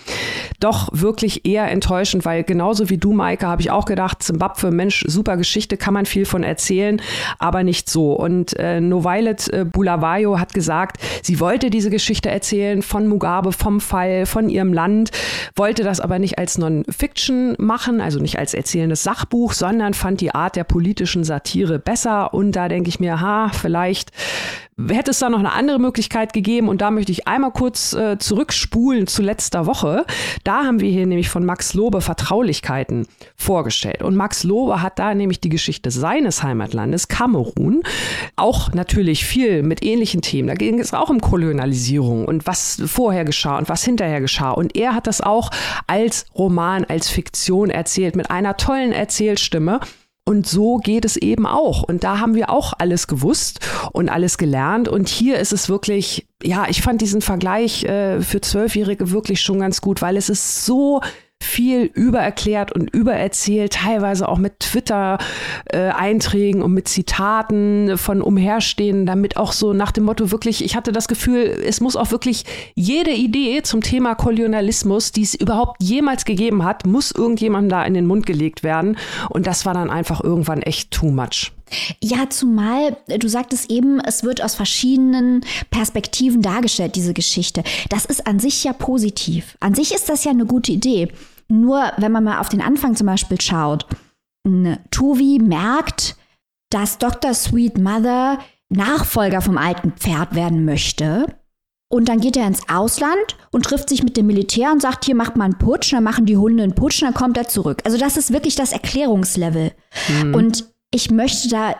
[0.60, 5.04] doch wirklich eher enttäuschend, weil genauso wie du, Maike, habe ich auch gedacht, Zimbabwe, Mensch,
[5.08, 7.02] super Geschichte, kann man viel von erzählen,
[7.39, 8.13] aber nicht so.
[8.13, 13.82] Und äh, Novailet äh, Bulawayo hat gesagt, sie wollte diese Geschichte erzählen von Mugabe, vom
[13.82, 15.10] Fall, von ihrem Land,
[15.56, 20.36] wollte das aber nicht als Non-Fiction machen, also nicht als erzählendes Sachbuch, sondern fand die
[20.36, 22.36] Art der politischen Satire besser.
[22.36, 24.12] Und da denke ich mir, ha, vielleicht
[24.88, 28.18] hätte es da noch eine andere Möglichkeit gegeben und da möchte ich einmal kurz äh,
[28.20, 30.06] zurückspulen zu letzter Woche.
[30.44, 35.16] Da haben wir hier nämlich von Max Lobe Vertraulichkeiten vorgestellt und Max Lobe hat da
[35.16, 37.82] nämlich die Geschichte seines Heimatlandes Kamerun
[38.36, 40.48] auch natürlich viel mit ähnlichen Themen.
[40.48, 44.76] Da ging es auch um Kolonialisierung und was vorher geschah und was hinterher geschah und
[44.76, 45.50] er hat das auch
[45.88, 49.80] als Roman, als Fiktion erzählt mit einer tollen Erzählstimme
[50.28, 51.84] und so geht es eben auch.
[51.84, 53.62] Und da haben wir auch alles gewusst
[53.94, 54.90] und alles gelernt.
[54.90, 59.62] Und hier ist es wirklich, ja, ich fand diesen Vergleich äh, für Zwölfjährige wirklich schon
[59.62, 61.00] ganz gut, weil es ist so
[61.41, 69.52] viel übererklärt und übererzählt, teilweise auch mit Twitter-Einträgen und mit Zitaten von Umherstehen, damit auch
[69.52, 72.45] so nach dem Motto wirklich, ich hatte das Gefühl, es muss auch wirklich
[72.76, 77.93] jede Idee zum Thema Kolonialismus, die es überhaupt jemals gegeben hat, muss irgendjemandem da in
[77.93, 78.97] den Mund gelegt werden.
[79.30, 81.57] Und das war dann einfach irgendwann echt too much.
[82.03, 87.63] Ja, zumal du sagtest eben, es wird aus verschiedenen Perspektiven dargestellt, diese Geschichte.
[87.89, 89.58] Das ist an sich ja positiv.
[89.60, 91.12] An sich ist das ja eine gute Idee.
[91.49, 93.86] Nur wenn man mal auf den Anfang zum Beispiel schaut,
[94.91, 96.15] Tuvi merkt,
[96.69, 97.34] dass Dr.
[97.34, 101.25] Sweet Mother Nachfolger vom alten Pferd werden möchte.
[101.89, 105.15] Und dann geht er ins Ausland und trifft sich mit dem Militär und sagt, hier
[105.15, 107.82] macht mal einen Putsch, dann machen die Hunde einen Putsch, dann kommt er zurück.
[107.86, 109.71] Also das ist wirklich das Erklärungslevel.
[110.10, 110.36] Mhm.
[110.36, 111.76] Und ich möchte da,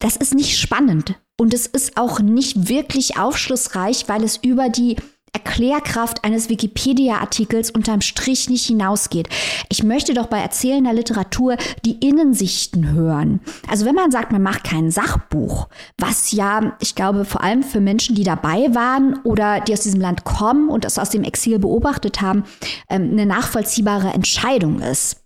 [0.00, 1.14] das ist nicht spannend.
[1.38, 4.96] Und es ist auch nicht wirklich aufschlussreich, weil es über die
[5.32, 9.28] Erklärkraft eines Wikipedia-Artikels unterm Strich nicht hinausgeht.
[9.68, 13.40] Ich möchte doch bei erzählender Literatur die Innensichten hören.
[13.68, 15.68] Also wenn man sagt, man macht kein Sachbuch,
[15.98, 20.00] was ja, ich glaube, vor allem für Menschen, die dabei waren oder die aus diesem
[20.00, 22.44] Land kommen und das aus dem Exil beobachtet haben,
[22.88, 25.19] ähm, eine nachvollziehbare Entscheidung ist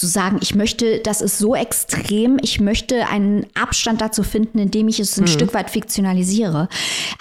[0.00, 4.88] zu sagen, ich möchte, das ist so extrem, ich möchte einen Abstand dazu finden, indem
[4.88, 5.28] ich es ein mhm.
[5.28, 6.68] Stück weit fiktionalisiere.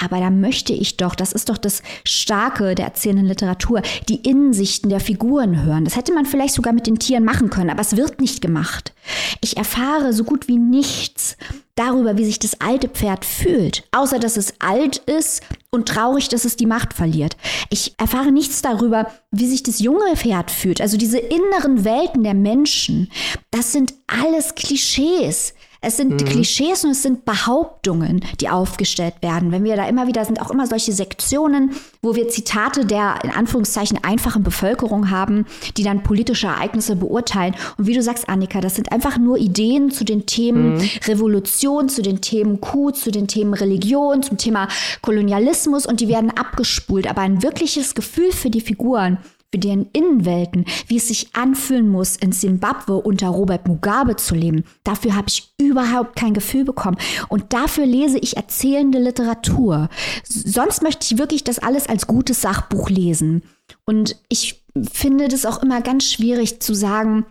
[0.02, 4.90] Aber da möchte ich doch, das ist doch das Starke der erzählenden Literatur, die Innensichten
[4.90, 5.84] der Figuren hören.
[5.84, 8.94] Das hätte man vielleicht sogar mit den Tieren machen können, aber es wird nicht gemacht.
[9.42, 11.36] Ich erfahre so gut wie nichts
[11.80, 16.44] darüber, wie sich das alte Pferd fühlt, außer dass es alt ist und traurig, dass
[16.44, 17.38] es die Macht verliert.
[17.70, 22.34] Ich erfahre nichts darüber, wie sich das junge Pferd fühlt, also diese inneren Welten der
[22.34, 23.10] Menschen.
[23.52, 25.54] Das sind alles Klischees.
[25.82, 26.26] Es sind mhm.
[26.26, 29.54] Klischees und es sind Behauptungen, die aufgestellt werden.
[29.54, 33.32] Wenn wir da immer wieder sind, auch immer solche Sektionen, wo wir Zitate der in
[33.32, 35.46] Anführungszeichen einfachen Bevölkerung haben,
[35.78, 37.56] die dann politische Ereignisse beurteilen.
[37.78, 40.90] Und wie du sagst, Annika, das sind einfach nur Ideen zu den Themen mhm.
[41.06, 44.68] Revolution, zu den Themen Coup, zu den Themen Religion, zum Thema
[45.02, 47.10] Kolonialismus und die werden abgespult.
[47.10, 49.18] Aber ein wirkliches Gefühl für die Figuren
[49.52, 54.64] für deren Innenwelten, wie es sich anfühlen muss, in Simbabwe unter Robert Mugabe zu leben.
[54.84, 56.98] Dafür habe ich überhaupt kein Gefühl bekommen.
[57.30, 59.90] Und dafür lese ich erzählende Literatur.
[60.24, 63.44] Sonst möchte ich wirklich das alles als gutes Sachbuch lesen.
[63.86, 67.26] Und ich finde das auch immer ganz schwierig zu sagen,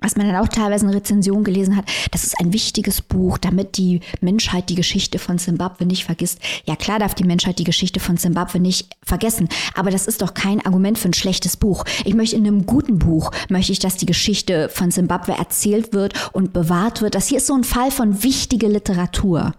[0.00, 3.76] was man dann auch teilweise in Rezensionen gelesen hat, das ist ein wichtiges Buch, damit
[3.76, 6.38] die Menschheit die Geschichte von Zimbabwe nicht vergisst.
[6.64, 10.34] Ja, klar darf die Menschheit die Geschichte von Zimbabwe nicht vergessen, aber das ist doch
[10.34, 11.84] kein Argument für ein schlechtes Buch.
[12.04, 16.30] Ich möchte in einem guten Buch, möchte ich, dass die Geschichte von Zimbabwe erzählt wird
[16.32, 17.14] und bewahrt wird.
[17.14, 19.54] Das hier ist so ein Fall von wichtige Literatur.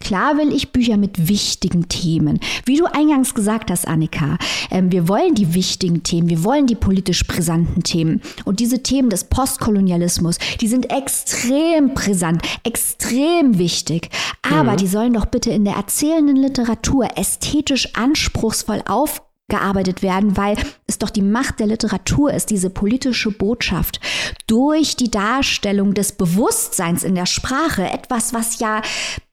[0.00, 2.40] Klar will ich Bücher mit wichtigen Themen.
[2.64, 4.38] Wie du eingangs gesagt hast, Annika,
[4.70, 8.20] äh, wir wollen die wichtigen Themen, wir wollen die politisch brisanten Themen.
[8.44, 14.10] Und diese Themen des Postkolonialismus, die sind extrem brisant, extrem wichtig.
[14.42, 14.76] Aber mhm.
[14.76, 20.96] die sollen doch bitte in der erzählenden Literatur ästhetisch anspruchsvoll auf gearbeitet werden, weil es
[20.96, 24.00] doch die Macht der Literatur ist, diese politische Botschaft
[24.46, 28.80] durch die Darstellung des Bewusstseins in der Sprache, etwas, was ja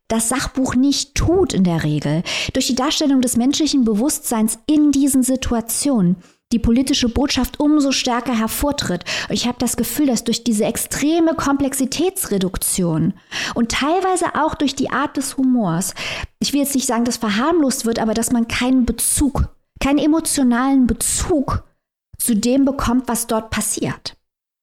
[0.09, 2.23] das Sachbuch nicht tut in der Regel.
[2.53, 6.17] Durch die Darstellung des menschlichen Bewusstseins in diesen Situationen
[6.51, 9.05] die politische Botschaft umso stärker hervortritt.
[9.27, 13.13] Und ich habe das Gefühl, dass durch diese extreme Komplexitätsreduktion
[13.53, 15.93] und teilweise auch durch die Art des Humors,
[16.39, 20.87] ich will jetzt nicht sagen, dass verharmlost wird, aber dass man keinen Bezug, keinen emotionalen
[20.87, 21.63] Bezug
[22.17, 24.18] zu dem bekommt, was dort passiert.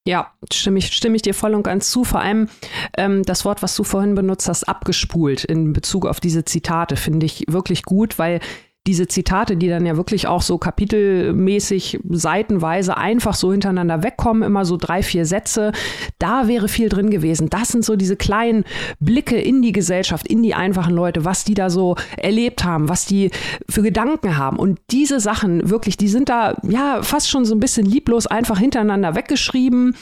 [0.06, 2.04] Ja, stimme ich, stimme ich dir voll und ganz zu.
[2.04, 2.48] Vor allem
[2.96, 7.26] ähm, das Wort, was du vorhin benutzt hast, abgespult in Bezug auf diese Zitate, finde
[7.26, 8.38] ich wirklich gut, weil
[8.86, 14.64] diese Zitate, die dann ja wirklich auch so kapitelmäßig seitenweise einfach so hintereinander wegkommen, immer
[14.64, 15.72] so drei, vier Sätze,
[16.18, 17.50] da wäre viel drin gewesen.
[17.50, 18.64] Das sind so diese kleinen
[19.00, 23.04] Blicke in die Gesellschaft, in die einfachen Leute, was die da so erlebt haben, was
[23.06, 23.30] die
[23.68, 24.58] für Gedanken haben.
[24.58, 28.58] Und diese Sachen wirklich, die sind da ja fast schon so ein bisschen lieblos einfach
[28.58, 29.96] hintereinander weggeschrieben.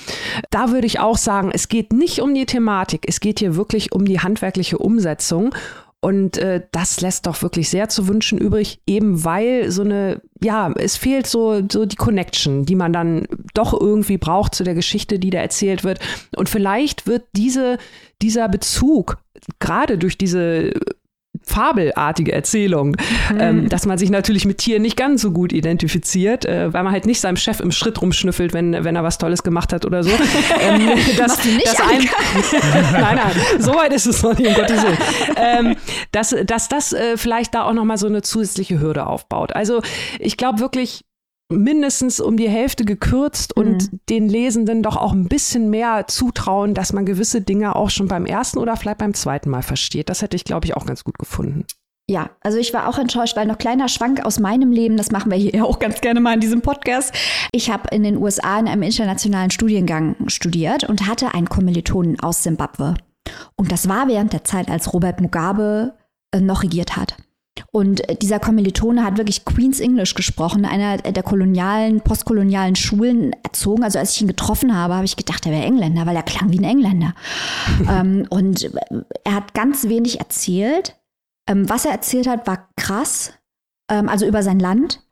[0.50, 3.92] Da würde ich auch sagen, es geht nicht um die Thematik, es geht hier wirklich
[3.92, 5.54] um die handwerkliche Umsetzung.
[6.04, 10.70] Und äh, das lässt doch wirklich sehr zu wünschen übrig, eben weil so eine, ja,
[10.76, 15.18] es fehlt so, so die Connection, die man dann doch irgendwie braucht zu der Geschichte,
[15.18, 16.00] die da erzählt wird.
[16.36, 17.78] Und vielleicht wird diese,
[18.20, 19.16] dieser Bezug
[19.60, 20.74] gerade durch diese
[21.44, 22.96] fabelartige Erzählung,
[23.30, 23.40] mhm.
[23.40, 26.92] ähm, dass man sich natürlich mit Tieren nicht ganz so gut identifiziert, äh, weil man
[26.92, 30.02] halt nicht seinem Chef im Schritt rumschnüffelt, wenn, wenn er was Tolles gemacht hat oder
[30.02, 30.10] so.
[30.60, 32.08] ähm, das, das ein,
[32.92, 34.98] nein, nein, so weit ist es noch nicht, um Gottes Willen.
[35.36, 35.76] Ähm,
[36.12, 39.54] dass, dass das äh, vielleicht da auch nochmal so eine zusätzliche Hürde aufbaut.
[39.54, 39.82] Also
[40.18, 41.04] ich glaube wirklich,
[41.62, 44.00] mindestens um die Hälfte gekürzt und mhm.
[44.08, 48.26] den Lesenden doch auch ein bisschen mehr zutrauen, dass man gewisse Dinge auch schon beim
[48.26, 50.08] ersten oder vielleicht beim zweiten Mal versteht.
[50.08, 51.64] Das hätte ich, glaube ich, auch ganz gut gefunden.
[52.08, 55.30] Ja, also ich war auch enttäuscht, weil noch kleiner Schwank aus meinem Leben, das machen
[55.30, 57.14] wir hier auch ganz gerne mal in diesem Podcast.
[57.50, 62.42] Ich habe in den USA in einem internationalen Studiengang studiert und hatte einen Kommilitonen aus
[62.42, 62.94] Simbabwe.
[63.56, 65.94] Und das war während der Zeit, als Robert Mugabe
[66.30, 67.16] äh, noch regiert hat.
[67.74, 73.82] Und dieser Kommilitone hat wirklich Queen's English gesprochen, einer der kolonialen, postkolonialen Schulen erzogen.
[73.82, 76.52] Also als ich ihn getroffen habe, habe ich gedacht, er wäre Engländer, weil er klang
[76.52, 77.14] wie ein Engländer.
[77.90, 78.70] ähm, und
[79.24, 80.96] er hat ganz wenig erzählt.
[81.50, 83.32] Ähm, was er erzählt hat, war krass,
[83.90, 85.03] ähm, also über sein Land.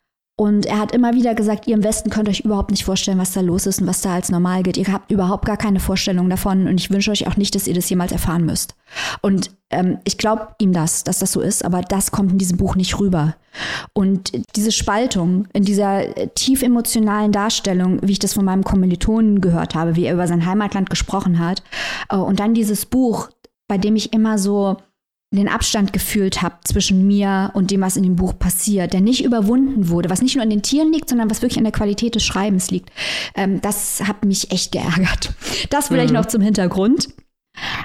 [0.42, 3.32] Und er hat immer wieder gesagt, ihr im Westen könnt euch überhaupt nicht vorstellen, was
[3.32, 4.76] da los ist und was da als normal geht.
[4.76, 7.74] Ihr habt überhaupt gar keine Vorstellung davon und ich wünsche euch auch nicht, dass ihr
[7.74, 8.74] das jemals erfahren müsst.
[9.20, 12.56] Und ähm, ich glaube ihm das, dass das so ist, aber das kommt in diesem
[12.56, 13.36] Buch nicht rüber.
[13.92, 19.40] Und diese Spaltung in dieser äh, tief emotionalen Darstellung, wie ich das von meinem Kommilitonen
[19.40, 21.62] gehört habe, wie er über sein Heimatland gesprochen hat,
[22.08, 23.28] äh, und dann dieses Buch,
[23.68, 24.78] bei dem ich immer so
[25.36, 29.24] den Abstand gefühlt habe zwischen mir und dem, was in dem Buch passiert, der nicht
[29.24, 32.14] überwunden wurde, was nicht nur an den Tieren liegt, sondern was wirklich an der Qualität
[32.14, 32.90] des Schreibens liegt.
[33.34, 35.32] Ähm, das hat mich echt geärgert.
[35.70, 36.16] Das vielleicht mhm.
[36.16, 37.08] noch zum Hintergrund.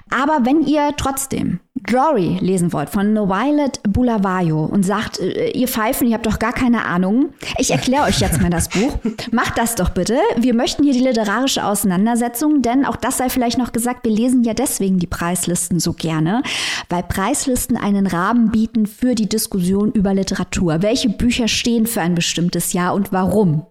[0.10, 6.08] Aber wenn ihr trotzdem Glory lesen wollt von Violet Bulavayo und sagt, äh, ihr Pfeifen,
[6.08, 8.98] ihr habt doch gar keine Ahnung, ich erkläre euch jetzt mal das Buch.
[9.32, 10.18] Macht das doch bitte.
[10.38, 14.44] Wir möchten hier die literarische Auseinandersetzung, denn auch das sei vielleicht noch gesagt, wir lesen
[14.44, 16.42] ja deswegen die Preislisten so gerne,
[16.90, 20.82] weil Preislisten einen Rahmen bieten für die Diskussion über Literatur.
[20.82, 23.66] Welche Bücher stehen für ein bestimmtes Jahr und warum?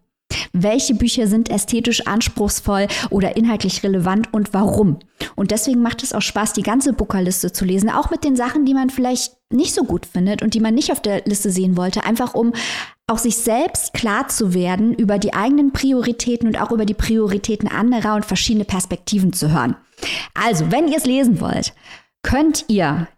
[0.52, 4.98] Welche Bücher sind ästhetisch anspruchsvoll oder inhaltlich relevant und warum?
[5.34, 8.64] Und deswegen macht es auch Spaß, die ganze Bookerliste zu lesen, auch mit den Sachen,
[8.64, 11.76] die man vielleicht nicht so gut findet und die man nicht auf der Liste sehen
[11.76, 12.52] wollte, einfach um
[13.06, 17.68] auch sich selbst klar zu werden über die eigenen Prioritäten und auch über die Prioritäten
[17.68, 19.76] anderer und verschiedene Perspektiven zu hören.
[20.34, 21.74] Also, wenn ihr es lesen wollt,
[22.22, 23.08] könnt ihr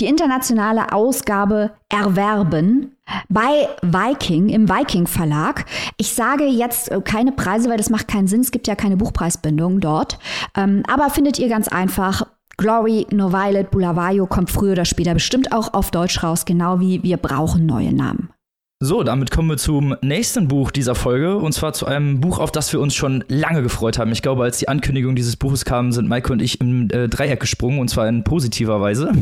[0.00, 2.96] die internationale Ausgabe erwerben
[3.28, 5.66] bei Viking im Viking Verlag.
[5.96, 8.40] Ich sage jetzt äh, keine Preise, weil das macht keinen Sinn.
[8.40, 10.18] Es gibt ja keine Buchpreisbindung dort.
[10.56, 12.26] Ähm, aber findet ihr ganz einfach.
[12.56, 17.02] Glory, No Violet, Bulavayo kommt früher oder später bestimmt auch auf Deutsch raus, genau wie
[17.02, 18.30] wir brauchen neue Namen.
[18.80, 22.52] So, damit kommen wir zum nächsten Buch dieser Folge und zwar zu einem Buch, auf
[22.52, 24.12] das wir uns schon lange gefreut haben.
[24.12, 27.40] Ich glaube, als die Ankündigung dieses Buches kam, sind Maike und ich im äh, Dreieck
[27.40, 29.12] gesprungen und zwar in positiver Weise.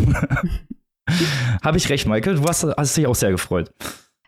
[1.63, 2.37] Habe ich recht, Michael?
[2.37, 3.71] Du hast, hast dich auch sehr gefreut.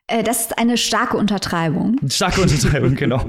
[0.06, 1.96] Äh, das ist eine starke Untertreibung.
[2.08, 3.26] Starke Untertreibung, genau.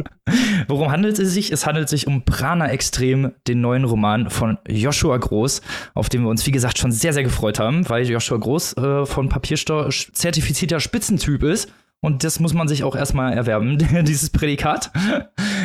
[0.68, 1.52] Worum handelt es sich?
[1.52, 5.62] Es handelt sich um Prana Extrem, den neuen Roman von Joshua Groß,
[5.94, 9.06] auf den wir uns, wie gesagt, schon sehr, sehr gefreut haben, weil Joshua Groß äh,
[9.06, 11.72] von Papierstau zertifizierter Spitzentyp ist.
[12.06, 14.92] Und das muss man sich auch erstmal erwerben, dieses Prädikat.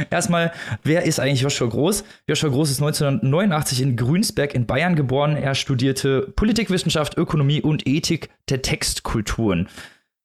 [0.09, 2.03] erstmal, wer ist eigentlich Joshua Groß?
[2.26, 5.37] Joshua Groß ist 1989 in Grünsberg in Bayern geboren.
[5.37, 9.68] Er studierte Politikwissenschaft, Ökonomie und Ethik der Textkulturen.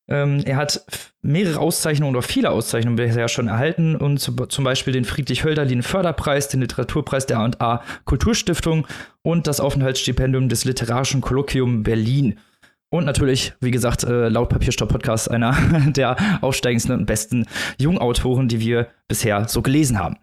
[0.08, 0.86] Ähm, er hat
[1.22, 6.62] mehrere Auszeichnungen oder viele Auszeichnungen bisher schon erhalten und zum Beispiel den Friedrich-Hölderlin Förderpreis, den
[6.62, 8.88] Literaturpreis der A&A Kulturstiftung
[9.22, 12.40] und das Aufenthaltsstipendium des Literarischen Kolloquium Berlin.
[12.90, 17.46] Und natürlich, wie gesagt, äh, laut Papierstopp Podcast einer der aufsteigendsten und besten
[17.78, 20.18] Jungautoren, die wir bisher so gelesen haben.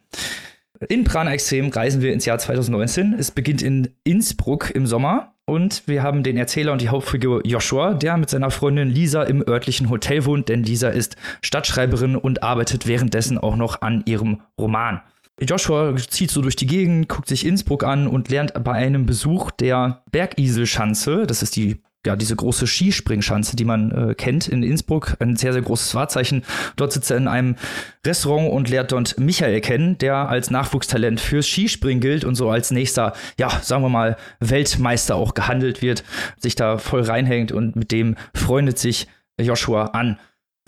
[0.89, 3.15] In Prana Extrem reisen wir ins Jahr 2019.
[3.19, 7.95] Es beginnt in Innsbruck im Sommer und wir haben den Erzähler und die Hauptfigur Joshua,
[7.95, 12.87] der mit seiner Freundin Lisa im örtlichen Hotel wohnt, denn Lisa ist Stadtschreiberin und arbeitet
[12.87, 15.01] währenddessen auch noch an ihrem Roman.
[15.41, 19.51] Joshua zieht so durch die Gegend, guckt sich Innsbruck an und lernt bei einem Besuch
[19.51, 25.17] der Bergiselschanze, das ist die ja, diese große Skispringschanze, die man äh, kennt in Innsbruck,
[25.21, 26.43] ein sehr, sehr großes Wahrzeichen.
[26.77, 27.57] Dort sitzt er in einem
[28.05, 32.73] Restaurant und lernt dort Michael kennen, der als Nachwuchstalent fürs Skispringen gilt und so als
[32.73, 36.03] nächster, ja, sagen wir mal, Weltmeister auch gehandelt wird,
[36.39, 39.07] sich da voll reinhängt und mit dem freundet sich
[39.41, 40.19] Joshua an.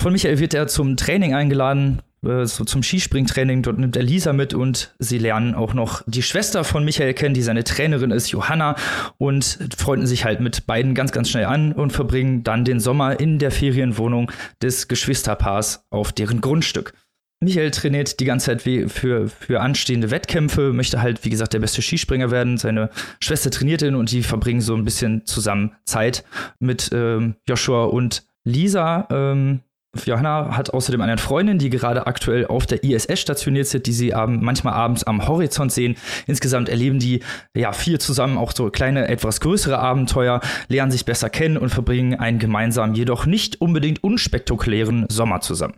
[0.01, 3.63] Von Michael wird er zum Training eingeladen, äh, so zum Skispringtraining.
[3.63, 7.35] Dort nimmt er Lisa mit und sie lernen auch noch die Schwester von Michael kennen,
[7.35, 8.77] die seine Trainerin ist, Johanna,
[9.19, 13.19] und freunden sich halt mit beiden ganz, ganz schnell an und verbringen dann den Sommer
[13.21, 14.31] in der Ferienwohnung
[14.63, 16.95] des Geschwisterpaars auf deren Grundstück.
[17.41, 21.83] Michael trainiert die ganze Zeit für, für anstehende Wettkämpfe, möchte halt, wie gesagt, der beste
[21.83, 22.57] Skispringer werden.
[22.57, 26.25] Seine Schwester trainiert ihn und die verbringen so ein bisschen zusammen Zeit
[26.59, 29.07] mit ähm, Joshua und Lisa.
[29.11, 29.61] Ähm,
[30.05, 34.15] Johanna hat außerdem eine Freundin, die gerade aktuell auf der ISS stationiert sind, die sie
[34.15, 35.97] ab, manchmal abends am Horizont sehen.
[36.27, 37.21] Insgesamt erleben die
[37.55, 42.19] ja viel zusammen auch so kleine, etwas größere Abenteuer, lernen sich besser kennen und verbringen
[42.19, 45.75] einen gemeinsamen, jedoch nicht unbedingt unspektakulären Sommer zusammen.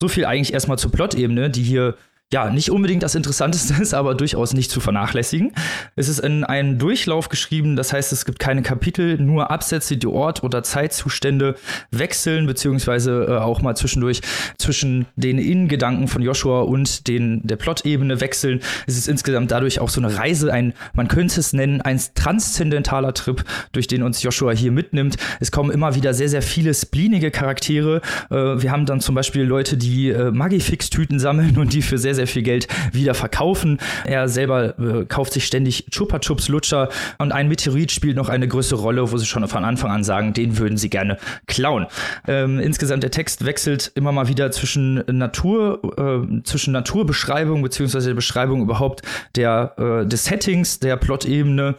[0.00, 1.96] So viel eigentlich erstmal zur Plot-Ebene, die hier
[2.30, 5.52] ja, nicht unbedingt das Interessanteste ist, aber durchaus nicht zu vernachlässigen.
[5.96, 10.06] Es ist in einem Durchlauf geschrieben, das heißt, es gibt keine Kapitel, nur Absätze, die
[10.06, 11.54] Ort- oder Zeitzustände
[11.90, 14.20] wechseln, beziehungsweise äh, auch mal zwischendurch
[14.58, 18.60] zwischen den Innengedanken von Joshua und den, der Plot-Ebene wechseln.
[18.86, 23.14] Es ist insgesamt dadurch auch so eine Reise, ein, man könnte es nennen, ein transzendentaler
[23.14, 25.16] Trip, durch den uns Joshua hier mitnimmt.
[25.40, 28.02] Es kommen immer wieder sehr, sehr viele splinige Charaktere.
[28.30, 32.17] Äh, wir haben dann zum Beispiel Leute, die äh, Magifix-Tüten sammeln und die für sehr,
[32.18, 33.78] sehr viel Geld wieder verkaufen.
[34.04, 36.88] Er selber äh, kauft sich ständig Chupa Chups Lutscher
[37.18, 40.32] und ein Meteorit spielt noch eine größere Rolle, wo sie schon von Anfang an sagen,
[40.32, 41.16] den würden sie gerne
[41.46, 41.86] klauen.
[42.26, 48.14] Ähm, insgesamt der Text wechselt immer mal wieder zwischen Natur, äh, zwischen Naturbeschreibung beziehungsweise der
[48.16, 49.02] Beschreibung überhaupt
[49.36, 51.76] der äh, des Settings, der Plot-Ebene,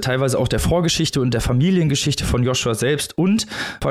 [0.00, 3.46] teilweise auch der Vorgeschichte und der Familiengeschichte von Joshua selbst und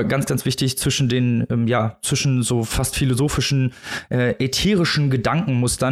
[0.07, 3.73] ganz ganz wichtig zwischen den ähm, ja zwischen so fast philosophischen
[4.09, 5.82] äh, ätherischen Gedankenmustern,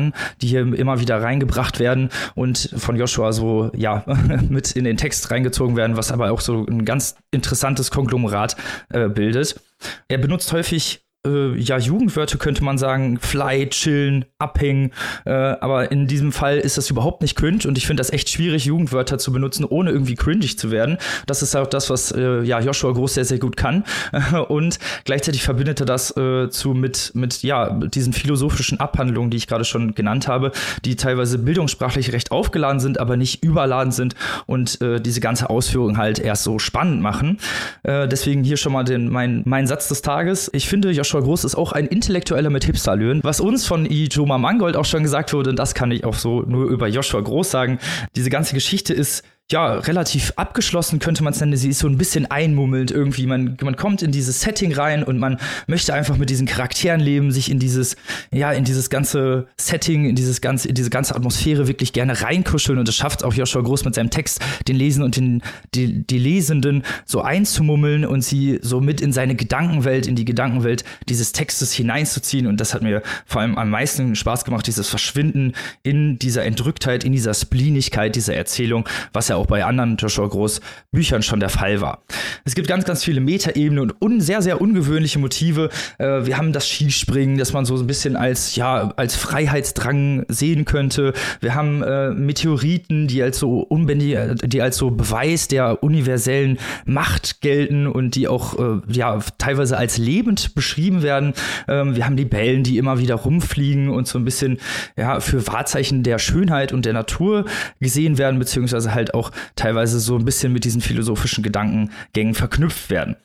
[0.42, 4.04] die hier immer wieder reingebracht werden und von Joshua so ja
[4.50, 8.56] mit in den Text reingezogen werden, was aber auch so ein ganz interessantes Konglomerat
[8.90, 9.60] äh, bildet.
[10.08, 14.92] Er benutzt häufig äh, ja, Jugendwörter könnte man sagen, fly, chillen, abhängen.
[15.26, 18.30] Äh, aber in diesem Fall ist das überhaupt nicht cringe und ich finde das echt
[18.30, 20.98] schwierig, Jugendwörter zu benutzen, ohne irgendwie cringig zu werden.
[21.28, 23.84] Das ist auch das, was äh, ja, Joshua Groß sehr, sehr gut kann.
[24.48, 29.48] und gleichzeitig verbindet er das äh, zu mit, mit ja, diesen philosophischen Abhandlungen, die ich
[29.48, 30.52] gerade schon genannt habe,
[30.86, 34.16] die teilweise bildungssprachlich recht aufgeladen sind, aber nicht überladen sind
[34.48, 37.38] und äh, diese ganze Ausführung halt erst so spannend machen.
[37.84, 40.50] Äh, deswegen hier schon mal den, mein, mein Satz des Tages.
[40.54, 43.22] Ich finde, Joshua Joshua Groß ist auch ein Intellektueller mit Hipsterlöhnen.
[43.22, 46.44] Was uns von Ijoma Mangold auch schon gesagt wurde, und das kann ich auch so
[46.44, 47.80] nur über Joshua Groß sagen,
[48.16, 51.58] diese ganze Geschichte ist ja, relativ abgeschlossen könnte man es nennen.
[51.58, 53.28] Sie ist so ein bisschen einmummelnd irgendwie.
[53.28, 55.38] Man, man kommt in dieses Setting rein und man
[55.68, 57.98] möchte einfach mit diesen Charakteren leben, sich in dieses,
[58.32, 62.80] ja, in dieses ganze Setting, in dieses ganze, in diese ganze Atmosphäre wirklich gerne reinkuscheln.
[62.80, 65.42] Und das schafft auch Joshua Groß mit seinem Text, den Lesen und den,
[65.76, 70.86] die, die Lesenden so einzumummeln und sie so mit in seine Gedankenwelt, in die Gedankenwelt
[71.10, 72.48] dieses Textes hineinzuziehen.
[72.48, 77.04] Und das hat mir vor allem am meisten Spaß gemacht, dieses Verschwinden in dieser Entrücktheit,
[77.04, 80.62] in dieser Spleenigkeit dieser Erzählung, was ja auch bei anderen Joshua Groß
[80.92, 82.04] Büchern schon der Fall war.
[82.46, 85.70] Es gibt ganz, ganz viele Metaebenen und un sehr, sehr ungewöhnliche Motive.
[85.98, 90.66] Äh, wir haben das Skispringen, das man so ein bisschen als, ja, als Freiheitsdrang sehen
[90.66, 91.14] könnte.
[91.40, 97.42] Wir haben äh, Meteoriten, die als so unbändig, die als so Beweis der universellen Macht
[97.42, 101.34] gelten und die auch, äh, ja, teilweise als lebend beschrieben werden.
[101.68, 104.58] Ähm, wir haben die Bällen, die immer wieder rumfliegen und so ein bisschen,
[104.98, 107.46] ja, für Wahrzeichen der Schönheit und der Natur
[107.80, 109.21] gesehen werden, beziehungsweise halt auch
[109.56, 113.18] teilweise so ein bisschen mit diesen philosophischen Gedankengängen verknüpft werden.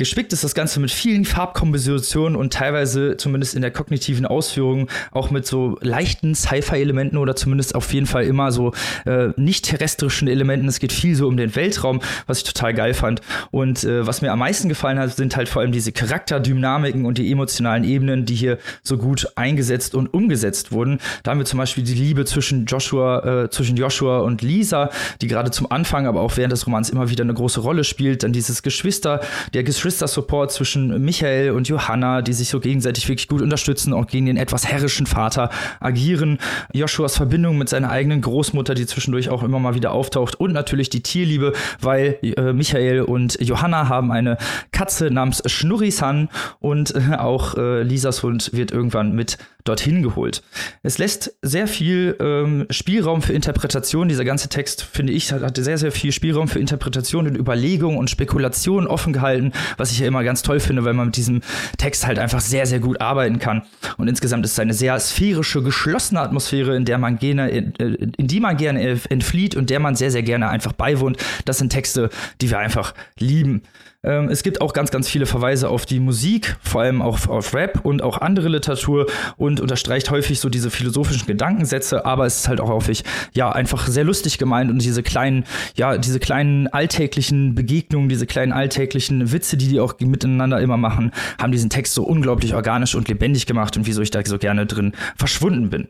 [0.00, 5.32] Gespickt ist das Ganze mit vielen Farbkompositionen und teilweise zumindest in der kognitiven Ausführung auch
[5.32, 8.72] mit so leichten Sci-Fi-Elementen oder zumindest auf jeden Fall immer so
[9.06, 10.68] äh, nicht terrestrischen Elementen.
[10.68, 13.22] Es geht viel so um den Weltraum, was ich total geil fand.
[13.50, 17.18] Und äh, was mir am meisten gefallen hat, sind halt vor allem diese Charakterdynamiken und
[17.18, 21.00] die emotionalen Ebenen, die hier so gut eingesetzt und umgesetzt wurden.
[21.24, 24.90] Da haben wir zum Beispiel die Liebe zwischen Joshua, äh, zwischen Joshua und Lisa,
[25.22, 28.22] die gerade zum Anfang, aber auch während des Romans immer wieder eine große Rolle spielt.
[28.22, 29.22] Dann dieses Geschwister,
[29.54, 34.26] der Geschwister-Support zwischen Michael und Johanna, die sich so gegenseitig wirklich gut unterstützen und gegen
[34.26, 35.50] den etwas herrischen Vater
[35.80, 36.38] agieren.
[36.72, 40.34] Joshuas Verbindung mit seiner eigenen Großmutter, die zwischendurch auch immer mal wieder auftaucht.
[40.36, 44.38] Und natürlich die Tierliebe, weil äh, Michael und Johanna haben eine
[44.72, 46.28] Katze namens Schnurri-san
[46.60, 49.38] und äh, auch äh, Lisas Hund wird irgendwann mit
[49.68, 50.42] dorthin geholt.
[50.82, 54.08] Es lässt sehr viel ähm, Spielraum für Interpretation.
[54.08, 58.10] Dieser ganze Text, finde ich, hatte sehr, sehr viel Spielraum für Interpretation und Überlegung und
[58.10, 61.42] Spekulation offen gehalten, was ich ja immer ganz toll finde, weil man mit diesem
[61.76, 63.62] Text halt einfach sehr, sehr gut arbeiten kann.
[63.96, 67.94] Und insgesamt ist es eine sehr sphärische, geschlossene Atmosphäre, in der man gerne, in, äh,
[68.16, 71.18] in die man gerne entflieht und der man sehr, sehr gerne einfach beiwohnt.
[71.44, 72.10] Das sind Texte,
[72.40, 73.62] die wir einfach lieben.
[74.08, 77.54] Ähm, es gibt auch ganz, ganz viele Verweise auf die Musik, vor allem auch auf
[77.54, 79.06] Rap und auch andere Literatur
[79.36, 83.04] und unterstreicht häufig so diese philosophischen Gedankensätze, aber es ist halt auch häufig,
[83.34, 85.44] ja, einfach sehr lustig gemeint und diese kleinen,
[85.76, 91.12] ja, diese kleinen alltäglichen Begegnungen, diese kleinen alltäglichen Witze, die die auch miteinander immer machen,
[91.38, 94.64] haben diesen Text so unglaublich organisch und lebendig gemacht und wieso ich da so gerne
[94.64, 95.88] drin verschwunden bin.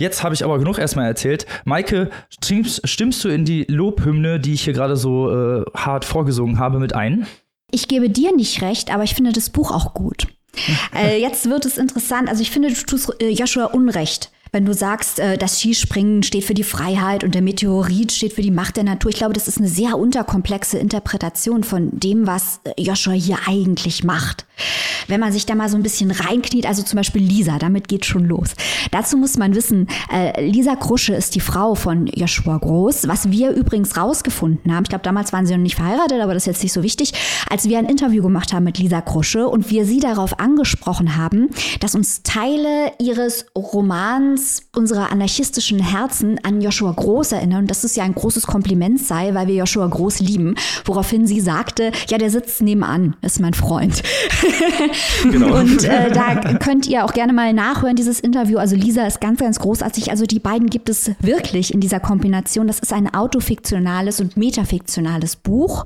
[0.00, 1.44] Jetzt habe ich aber genug erstmal erzählt.
[1.64, 6.60] Maike, stimmst, stimmst, du in die Lobhymne, die ich hier gerade so äh, hart vorgesungen
[6.60, 7.26] habe, mit ein?
[7.72, 10.28] Ich gebe dir nicht recht, aber ich finde das Buch auch gut.
[10.96, 12.28] äh, jetzt wird es interessant.
[12.28, 16.44] Also ich finde, du tust äh, Joshua Unrecht wenn du sagst, äh, das Skispringen steht
[16.44, 19.10] für die Freiheit und der Meteorit steht für die Macht der Natur.
[19.10, 24.04] Ich glaube, das ist eine sehr unterkomplexe Interpretation von dem, was äh, Joshua hier eigentlich
[24.04, 24.46] macht.
[25.06, 28.04] Wenn man sich da mal so ein bisschen reinkniet, also zum Beispiel Lisa, damit geht
[28.04, 28.50] schon los.
[28.90, 33.50] Dazu muss man wissen, äh, Lisa Krusche ist die Frau von Joshua Groß, was wir
[33.50, 34.82] übrigens rausgefunden haben.
[34.84, 37.12] Ich glaube, damals waren sie noch nicht verheiratet, aber das ist jetzt nicht so wichtig.
[37.48, 41.50] Als wir ein Interview gemacht haben mit Lisa Krusche und wir sie darauf angesprochen haben,
[41.80, 47.82] dass uns Teile ihres Romans ganz unsere anarchistischen Herzen an Joshua Groß erinnern und dass
[47.82, 50.54] es ja ein großes Kompliment sei, weil wir Joshua Groß lieben.
[50.84, 54.00] Woraufhin sie sagte, ja, der sitzt nebenan, ist mein Freund.
[55.24, 55.58] genau.
[55.58, 58.58] Und äh, da könnt ihr auch gerne mal nachhören, dieses Interview.
[58.58, 60.12] Also Lisa ist ganz, ganz großartig.
[60.12, 62.68] Also die beiden gibt es wirklich in dieser Kombination.
[62.68, 65.84] Das ist ein autofiktionales und metafiktionales Buch.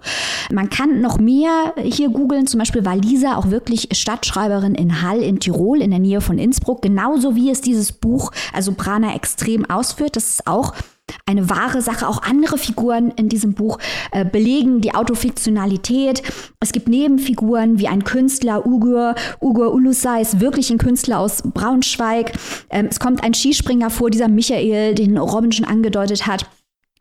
[0.53, 2.46] Man kann noch mehr hier googeln.
[2.46, 6.36] Zum Beispiel war Lisa auch wirklich Stadtschreiberin in Hall in Tirol in der Nähe von
[6.36, 6.82] Innsbruck.
[6.82, 10.16] Genauso wie es dieses Buch, also Prana extrem ausführt.
[10.16, 10.74] Das ist auch
[11.26, 12.09] eine wahre Sache.
[12.09, 13.78] Auch andere Figuren in diesem Buch
[14.11, 16.22] äh, belegen die Autofiktionalität.
[16.61, 19.14] Es gibt Nebenfiguren wie ein Künstler, Ugur.
[19.40, 22.32] Ugur Ulusai ist wirklich ein Künstler aus Braunschweig.
[22.70, 26.47] Ähm, es kommt ein Skispringer vor, dieser Michael, den Robin schon angedeutet hat.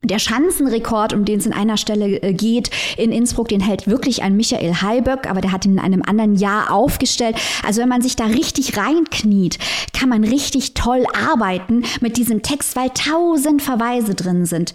[0.03, 4.23] Der Schanzenrekord, um den es in einer Stelle äh, geht, in Innsbruck, den hält wirklich
[4.23, 7.35] ein Michael Heiböck, aber der hat ihn in einem anderen Jahr aufgestellt.
[7.63, 9.59] Also wenn man sich da richtig reinkniet,
[9.93, 14.73] kann man richtig toll arbeiten mit diesem Text, weil tausend Verweise drin sind.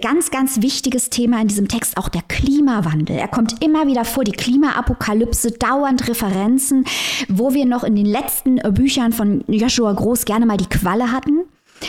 [0.00, 3.16] Ganz, ganz wichtiges Thema in diesem Text auch der Klimawandel.
[3.16, 6.86] Er kommt immer wieder vor, die Klimaapokalypse, dauernd Referenzen,
[7.28, 11.42] wo wir noch in den letzten Büchern von Joshua Groß gerne mal die Qualle hatten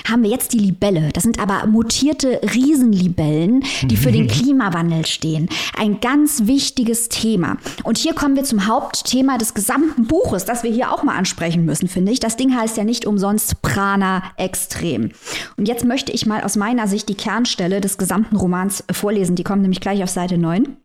[0.09, 1.09] haben wir jetzt die Libelle.
[1.13, 5.49] Das sind aber mutierte Riesenlibellen, die für den Klimawandel stehen.
[5.77, 7.57] Ein ganz wichtiges Thema.
[7.83, 11.65] Und hier kommen wir zum Hauptthema des gesamten Buches, das wir hier auch mal ansprechen
[11.65, 12.19] müssen, finde ich.
[12.19, 15.11] Das Ding heißt ja nicht umsonst Prana Extrem.
[15.57, 19.35] Und jetzt möchte ich mal aus meiner Sicht die Kernstelle des gesamten Romans vorlesen.
[19.35, 20.77] Die kommt nämlich gleich auf Seite 9.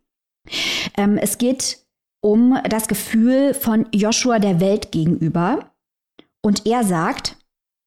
[0.96, 1.78] Ähm, es geht
[2.20, 5.70] um das Gefühl von Joshua der Welt gegenüber.
[6.42, 7.36] Und er sagt,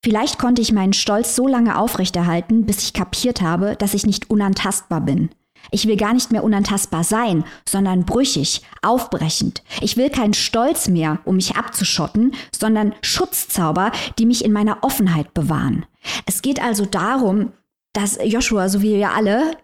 [0.04, 4.30] Vielleicht konnte ich meinen Stolz so lange aufrechterhalten, bis ich kapiert habe, dass ich nicht
[4.32, 5.30] unantastbar bin.
[5.70, 9.62] Ich will gar nicht mehr unantastbar sein, sondern brüchig, aufbrechend.
[9.80, 15.36] Ich will keinen Stolz mehr, um mich abzuschotten, sondern Schutzzauber, die mich in meiner Offenheit
[15.36, 15.86] bewahren.
[16.26, 17.52] Es geht also darum,
[17.94, 19.56] dass Joshua, so wie wir alle,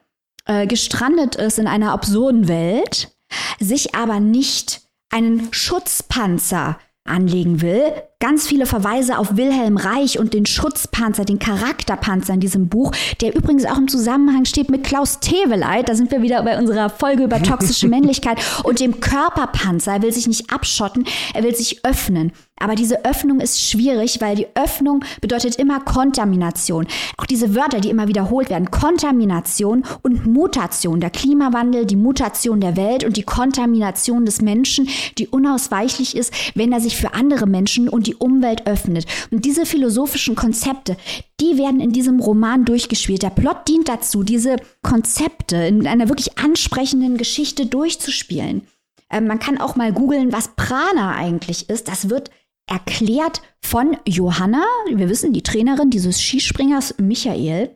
[0.45, 3.17] äh, gestrandet ist in einer absurden Welt,
[3.59, 6.77] sich aber nicht einen Schutzpanzer
[7.07, 7.83] anlegen will,
[8.19, 12.91] ganz viele Verweise auf Wilhelm Reich und den Schutzpanzer, den Charakterpanzer in diesem Buch,
[13.21, 15.89] der übrigens auch im Zusammenhang steht mit Klaus Teweleit.
[15.89, 19.93] Da sind wir wieder bei unserer Folge über toxische Männlichkeit und dem Körperpanzer.
[19.93, 22.31] Er will sich nicht abschotten, er will sich öffnen.
[22.59, 26.87] Aber diese Öffnung ist schwierig, weil die Öffnung bedeutet immer Kontamination.
[27.17, 32.75] Auch diese Wörter, die immer wiederholt werden, Kontamination und Mutation, der Klimawandel, die Mutation der
[32.75, 37.89] Welt und die Kontamination des Menschen, die unausweichlich ist, wenn er sich für andere Menschen
[37.89, 39.05] und die Umwelt öffnet.
[39.31, 40.97] Und diese philosophischen Konzepte,
[41.39, 43.21] die werden in diesem Roman durchgespielt.
[43.21, 48.63] Der Plot dient dazu, diese Konzepte in einer wirklich ansprechenden Geschichte durchzuspielen.
[49.09, 51.87] Ähm, man kann auch mal googeln, was Prana eigentlich ist.
[51.87, 52.31] Das wird
[52.67, 54.63] erklärt von Johanna,
[54.93, 57.75] wir wissen, die Trainerin dieses Skispringers Michael,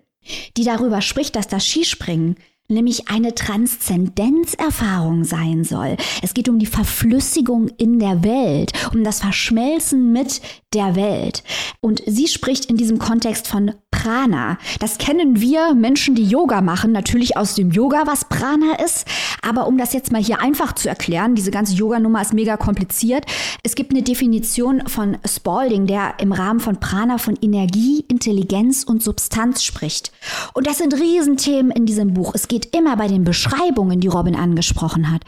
[0.57, 2.35] die darüber spricht, dass das Skispringen
[2.71, 5.97] nämlich eine Transzendenzerfahrung sein soll.
[6.21, 10.41] Es geht um die Verflüssigung in der Welt, um das Verschmelzen mit
[10.73, 11.43] der Welt.
[11.81, 14.57] Und sie spricht in diesem Kontext von Prana.
[14.79, 19.05] Das kennen wir Menschen, die Yoga machen, natürlich aus dem Yoga, was Prana ist.
[19.41, 23.25] Aber um das jetzt mal hier einfach zu erklären, diese ganze Yoga-Nummer ist mega kompliziert.
[23.63, 29.03] Es gibt eine Definition von Spalding, der im Rahmen von Prana von Energie, Intelligenz und
[29.03, 30.11] Substanz spricht.
[30.53, 32.33] Und das sind Riesenthemen in diesem Buch.
[32.33, 35.23] Es geht immer bei den Beschreibungen, die Robin angesprochen hat,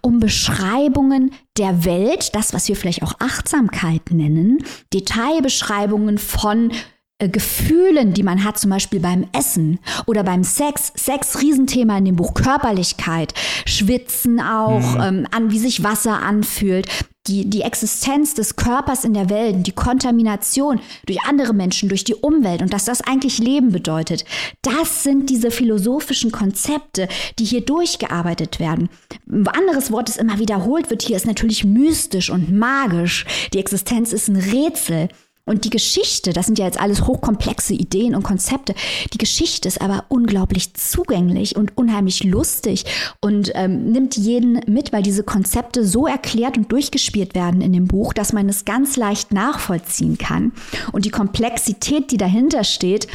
[0.00, 6.72] um Beschreibungen der Welt, das, was wir vielleicht auch Achtsamkeit nennen, Detailbeschreibungen von
[7.18, 10.92] äh, Gefühlen, die man hat, zum Beispiel beim Essen oder beim Sex.
[10.94, 12.34] Sex, Riesenthema in dem Buch.
[12.34, 13.32] Körperlichkeit,
[13.64, 15.00] Schwitzen auch, mhm.
[15.00, 16.88] ähm, an wie sich Wasser anfühlt.
[17.26, 22.14] Die, die Existenz des Körpers in der Welt, die Kontamination durch andere Menschen, durch die
[22.14, 24.24] Umwelt und dass das eigentlich Leben bedeutet.
[24.62, 27.08] Das sind diese philosophischen Konzepte,
[27.38, 28.88] die hier durchgearbeitet werden.
[29.28, 33.26] Ein anderes Wort, das immer wiederholt wird hier, ist natürlich mystisch und magisch.
[33.52, 35.08] Die Existenz ist ein Rätsel.
[35.48, 38.74] Und die Geschichte, das sind ja jetzt alles hochkomplexe Ideen und Konzepte,
[39.12, 42.84] die Geschichte ist aber unglaublich zugänglich und unheimlich lustig
[43.20, 47.86] und ähm, nimmt jeden mit, weil diese Konzepte so erklärt und durchgespielt werden in dem
[47.86, 50.50] Buch, dass man es ganz leicht nachvollziehen kann.
[50.90, 53.06] Und die Komplexität, die dahinter steht,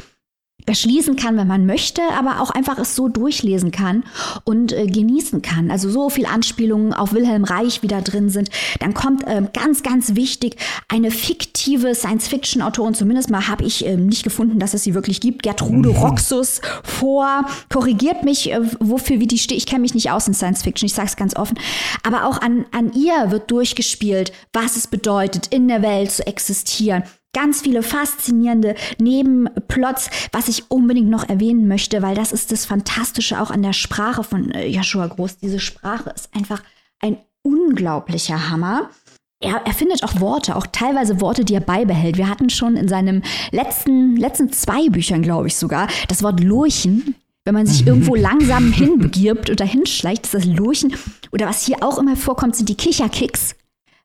[0.65, 4.03] erschließen kann, wenn man möchte, aber auch einfach es so durchlesen kann
[4.43, 5.71] und äh, genießen kann.
[5.71, 8.49] Also so viel Anspielungen auf Wilhelm Reich wieder drin sind.
[8.79, 10.57] Dann kommt äh, ganz, ganz wichtig
[10.87, 15.43] eine fiktive Science-Fiction-Autorin, zumindest mal habe ich äh, nicht gefunden, dass es sie wirklich gibt,
[15.43, 15.95] Gertrude mhm.
[15.95, 17.45] Roxus vor.
[17.71, 19.57] Korrigiert mich, äh, wofür wie die steht.
[19.57, 21.57] Ich kenne mich nicht aus in Science-Fiction, ich sage es ganz offen.
[22.03, 27.03] Aber auch an, an ihr wird durchgespielt, was es bedeutet, in der Welt zu existieren
[27.33, 33.41] ganz viele faszinierende Nebenplots, was ich unbedingt noch erwähnen möchte, weil das ist das Fantastische
[33.41, 35.37] auch an der Sprache von äh, Joshua Groß.
[35.37, 36.61] Diese Sprache ist einfach
[36.99, 38.89] ein unglaublicher Hammer.
[39.39, 42.17] er, er findet auch Worte, auch teilweise Worte, die er beibehält.
[42.17, 47.15] Wir hatten schon in seinem letzten, letzten zwei Büchern, glaube ich sogar, das Wort Lurchen.
[47.43, 50.93] Wenn man sich irgendwo langsam hinbegibt oder hinschleicht, ist das Lurchen.
[51.31, 53.55] Oder was hier auch immer vorkommt, sind die Kicherkicks.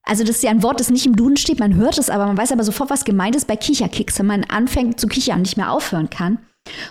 [0.06, 2.26] Also das ist ja ein Wort, das nicht im Duden steht, man hört es, aber
[2.26, 5.42] man weiß aber sofort, was gemeint ist bei Kicherkicks, wenn man anfängt zu kichern und
[5.42, 6.38] nicht mehr aufhören kann.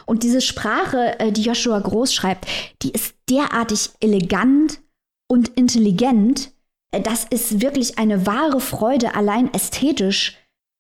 [0.06, 2.46] Und diese Sprache, äh, die Joshua Groß schreibt,
[2.82, 4.82] die ist derartig elegant
[5.28, 6.52] und intelligent.
[6.92, 10.38] Äh, das ist wirklich eine wahre Freude, allein ästhetisch,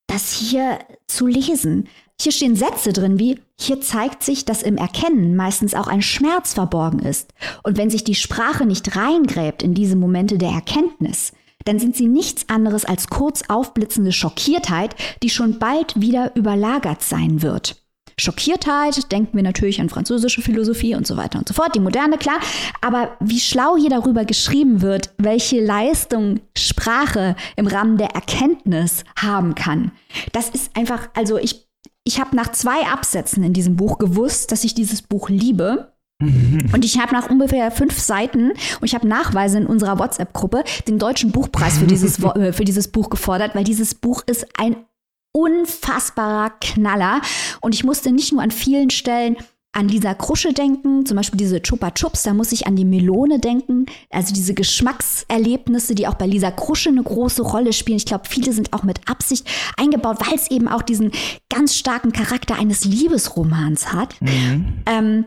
[0.07, 1.87] das hier zu lesen.
[2.19, 6.53] Hier stehen Sätze drin wie, hier zeigt sich, dass im Erkennen meistens auch ein Schmerz
[6.53, 7.33] verborgen ist.
[7.63, 11.33] Und wenn sich die Sprache nicht reingräbt in diese Momente der Erkenntnis,
[11.65, 17.41] dann sind sie nichts anderes als kurz aufblitzende Schockiertheit, die schon bald wieder überlagert sein
[17.41, 17.85] wird.
[18.17, 22.17] Schockiertheit, denken wir natürlich an französische Philosophie und so weiter und so fort, die moderne,
[22.17, 22.39] klar.
[22.79, 29.53] Aber wie schlau hier darüber geschrieben wird, welche Leistung Sprache im Rahmen der Erkenntnis haben
[29.53, 29.91] kann,
[30.31, 31.67] das ist einfach, also ich,
[32.05, 35.91] ich habe nach zwei Absätzen in diesem Buch gewusst, dass ich dieses Buch liebe.
[36.21, 40.97] Und ich habe nach ungefähr fünf Seiten und ich habe Nachweise in unserer WhatsApp-Gruppe den
[40.97, 44.77] deutschen Buchpreis für dieses, äh, für dieses Buch gefordert, weil dieses Buch ist ein
[45.33, 47.21] unfassbarer Knaller.
[47.59, 49.35] Und ich musste nicht nur an vielen Stellen
[49.73, 53.39] an Lisa Krusche denken, zum Beispiel diese Chupa Chups, da muss ich an die Melone
[53.39, 57.97] denken, also diese Geschmackserlebnisse, die auch bei Lisa Krusche eine große Rolle spielen.
[57.97, 59.45] Ich glaube, viele sind auch mit Absicht
[59.75, 61.11] eingebaut, weil es eben auch diesen
[61.53, 64.15] ganz starken Charakter eines Liebesromans hat.
[64.21, 64.83] Mhm.
[64.85, 65.25] Ähm,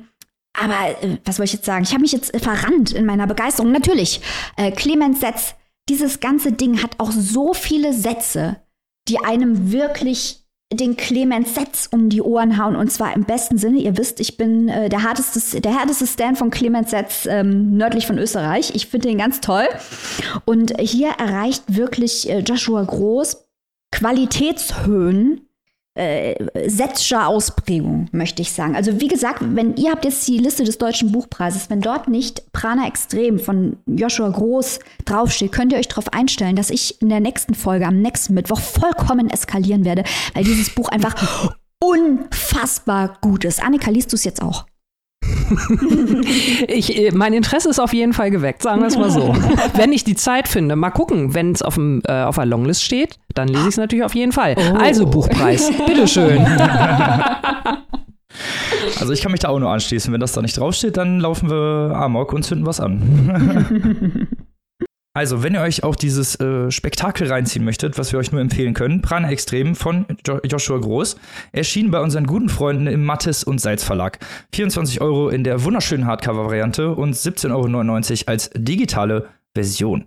[0.53, 1.85] aber äh, was soll ich jetzt sagen?
[1.85, 3.73] Ich habe mich jetzt verrannt in meiner Begeisterung.
[3.73, 4.21] Natürlich,
[4.57, 5.55] äh, Clemens Setz,
[5.89, 8.57] dieses ganze Ding hat auch so viele Sätze,
[9.09, 13.79] die einem wirklich den Clemens Setz um die Ohren hauen und zwar im besten Sinne.
[13.79, 18.07] Ihr wisst, ich bin äh, der härteste, der härteste Stand von Clemens Setz ähm, nördlich
[18.07, 18.75] von Österreich.
[18.75, 19.67] Ich finde den ganz toll.
[20.45, 23.45] Und hier erreicht wirklich äh, Joshua Groß
[23.91, 25.48] Qualitätshöhen
[25.99, 28.77] äh, Setzscher Ausprägung, möchte ich sagen.
[28.77, 32.53] Also wie gesagt, wenn ihr habt jetzt die Liste des Deutschen Buchpreises, wenn dort nicht
[32.53, 37.21] Prana Extrem von Joshua Groß draufsteht, könnt ihr euch darauf einstellen, dass ich in der
[37.21, 43.63] nächsten Folge am nächsten Mittwoch vollkommen eskalieren werde, weil dieses Buch einfach unfassbar gut ist.
[43.63, 44.67] Annika, liest du es jetzt auch?
[46.69, 49.35] ich, äh, mein Interesse ist auf jeden Fall geweckt, sagen wir es mal so.
[49.75, 53.19] wenn ich die Zeit finde, mal gucken, wenn es auf, äh, auf der Longlist steht,
[53.35, 54.57] dann lese ich es natürlich auf jeden Fall.
[54.57, 54.77] Oh.
[54.77, 56.45] Also Buchpreis, bitteschön.
[59.01, 60.13] Also ich kann mich da auch nur anschließen.
[60.13, 64.29] Wenn das da nicht draufsteht, dann laufen wir Amok und zünden was an.
[65.19, 68.73] Also, wenn ihr euch auch dieses äh, Spektakel reinziehen möchtet, was wir euch nur empfehlen
[68.73, 71.17] können, Prana Extrem von jo Joshua Groß,
[71.51, 74.21] erschien bei unseren guten Freunden im Mattes und Salz Verlag.
[74.55, 80.05] 24 Euro in der wunderschönen Hardcover-Variante und 17,99 Euro als digitale Version.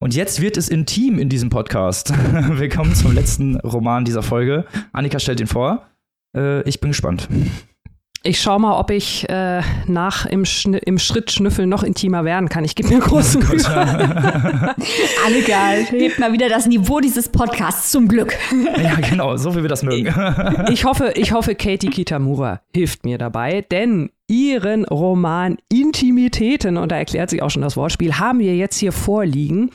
[0.00, 2.12] Und jetzt wird es intim in diesem Podcast.
[2.48, 4.64] Willkommen zum letzten Roman dieser Folge.
[4.92, 5.86] Annika stellt ihn vor.
[6.36, 7.28] Äh, ich bin gespannt.
[8.22, 12.50] Ich schau mal, ob ich äh, nach im, Schn im Schritt schnüffeln noch intimer werden
[12.50, 12.66] kann.
[12.66, 13.64] Ich gebe mir große Mühe.
[13.66, 15.86] Alle geil.
[15.88, 18.36] Hebt mal wieder das Niveau dieses Podcasts, zum Glück.
[18.82, 20.12] ja, genau, so wie wir das mögen.
[20.70, 26.96] ich, hoffe, ich hoffe, Katie Kitamura hilft mir dabei, denn ihren Roman Intimitäten, und da
[26.96, 29.70] erklärt sich auch schon das Wortspiel, haben wir jetzt hier vorliegen.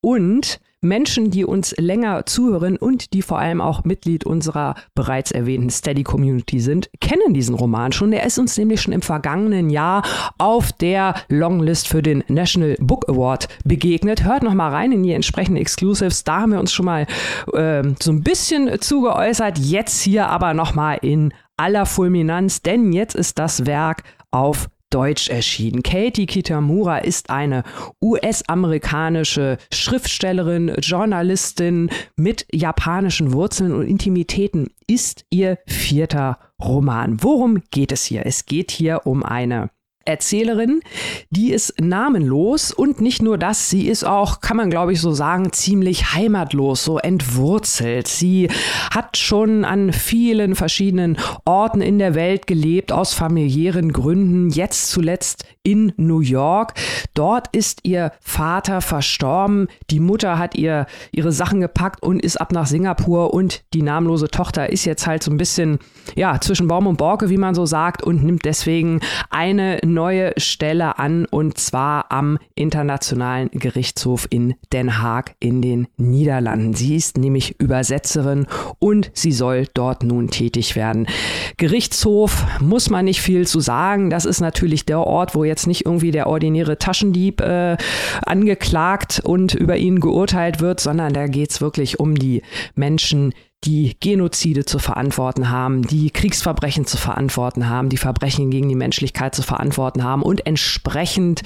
[0.00, 5.70] Und Menschen, die uns länger zuhören und die vor allem auch Mitglied unserer bereits erwähnten
[5.70, 8.10] Steady Community sind, kennen diesen Roman schon.
[8.10, 10.02] Der ist uns nämlich schon im vergangenen Jahr
[10.38, 14.24] auf der Longlist für den National Book Award begegnet.
[14.24, 16.24] Hört noch mal rein in die entsprechenden Exclusives.
[16.24, 17.06] Da haben wir uns schon mal
[17.52, 19.58] äh, so ein bisschen zugeäußert.
[19.58, 25.28] Jetzt hier aber noch mal in aller Fulminanz, denn jetzt ist das Werk auf Deutsch
[25.28, 25.82] erschienen.
[25.82, 27.64] Katie Kitamura ist eine
[28.00, 34.68] US-amerikanische Schriftstellerin, Journalistin mit japanischen Wurzeln und Intimitäten.
[34.86, 37.22] Ist ihr vierter Roman.
[37.22, 38.26] Worum geht es hier?
[38.26, 39.70] Es geht hier um eine
[40.04, 40.80] Erzählerin,
[41.30, 45.12] die ist namenlos und nicht nur das, sie ist auch, kann man glaube ich so
[45.12, 48.08] sagen, ziemlich heimatlos, so entwurzelt.
[48.08, 48.48] Sie
[48.90, 55.44] hat schon an vielen verschiedenen Orten in der Welt gelebt, aus familiären Gründen, jetzt zuletzt
[55.62, 56.74] in New York.
[57.14, 62.52] Dort ist ihr Vater verstorben, die Mutter hat ihr ihre Sachen gepackt und ist ab
[62.52, 65.78] nach Singapur und die namenlose Tochter ist jetzt halt so ein bisschen,
[66.14, 69.00] ja, zwischen Baum und Borke, wie man so sagt, und nimmt deswegen
[69.30, 76.74] eine neue Stelle an und zwar am Internationalen Gerichtshof in Den Haag in den Niederlanden.
[76.74, 78.46] Sie ist nämlich Übersetzerin
[78.78, 81.06] und sie soll dort nun tätig werden.
[81.56, 84.10] Gerichtshof muss man nicht viel zu sagen.
[84.10, 87.76] Das ist natürlich der Ort, wo jetzt nicht irgendwie der ordinäre Taschen Taschendieb äh,
[88.24, 92.42] angeklagt und über ihn geurteilt wird, sondern da geht es wirklich um die
[92.74, 93.34] Menschen,
[93.64, 99.34] die Genozide zu verantworten haben, die Kriegsverbrechen zu verantworten haben, die Verbrechen gegen die Menschlichkeit
[99.34, 100.22] zu verantworten haben.
[100.22, 101.42] Und entsprechend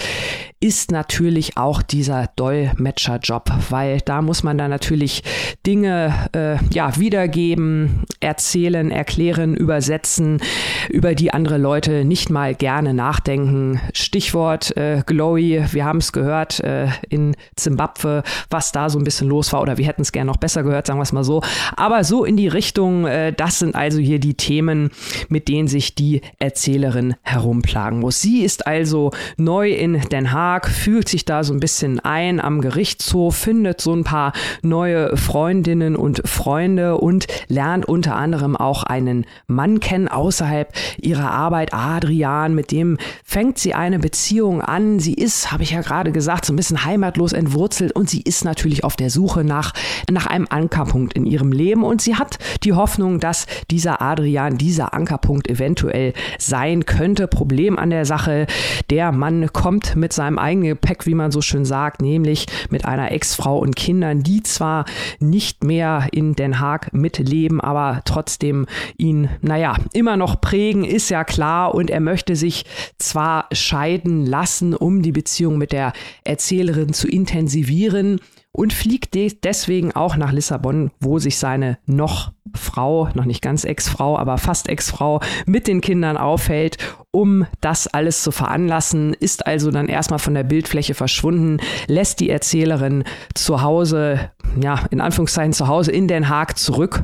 [0.61, 5.23] ist natürlich auch dieser Dolmetscherjob, weil da muss man dann natürlich
[5.67, 10.41] Dinge äh, ja, wiedergeben, erzählen, erklären, übersetzen,
[10.89, 13.81] über die andere Leute nicht mal gerne nachdenken.
[13.93, 19.29] Stichwort äh, Glowy, wir haben es gehört äh, in Zimbabwe, was da so ein bisschen
[19.29, 21.43] los war, oder wir hätten es gerne noch besser gehört, sagen wir es mal so.
[21.77, 24.91] Aber so in die Richtung, äh, das sind also hier die Themen,
[25.29, 28.21] mit denen sich die Erzählerin herumplagen muss.
[28.21, 32.61] Sie ist also neu in Den Haag, fühlt sich da so ein bisschen ein am
[32.61, 34.33] Gerichtshof, findet so ein paar
[34.63, 41.73] neue Freundinnen und Freunde und lernt unter anderem auch einen Mann kennen außerhalb ihrer Arbeit,
[41.73, 44.99] Adrian, mit dem fängt sie eine Beziehung an.
[45.01, 48.45] Sie ist, habe ich ja gerade gesagt, so ein bisschen heimatlos entwurzelt und sie ist
[48.45, 49.73] natürlich auf der Suche nach,
[50.11, 54.57] nach einem Ankerpunkt in ihrem Leben und und sie hat die Hoffnung, dass dieser Adrian
[54.57, 57.27] dieser Ankerpunkt eventuell sein könnte.
[57.27, 58.47] Problem an der Sache,
[58.89, 63.11] der Mann kommt mit seinem eigenen Gepäck, wie man so schön sagt, nämlich mit einer
[63.11, 64.85] Ex-Frau und Kindern, die zwar
[65.19, 71.25] nicht mehr in Den Haag mitleben, aber trotzdem ihn, naja, immer noch prägen, ist ja
[71.25, 71.75] klar.
[71.75, 72.65] Und er möchte sich
[72.99, 78.21] zwar scheiden lassen, um die Beziehung mit der Erzählerin zu intensivieren
[78.53, 84.19] und fliegt deswegen auch nach Lissabon, wo sich seine noch Frau, noch nicht ganz Ex-Frau,
[84.19, 86.79] aber fast Ex-Frau mit den Kindern aufhält,
[87.11, 92.31] um das alles zu veranlassen, ist also dann erstmal von der Bildfläche verschwunden, lässt die
[92.31, 94.31] Erzählerin zu Hause,
[94.61, 97.03] ja, in Anführungszeichen zu Hause in Den Haag zurück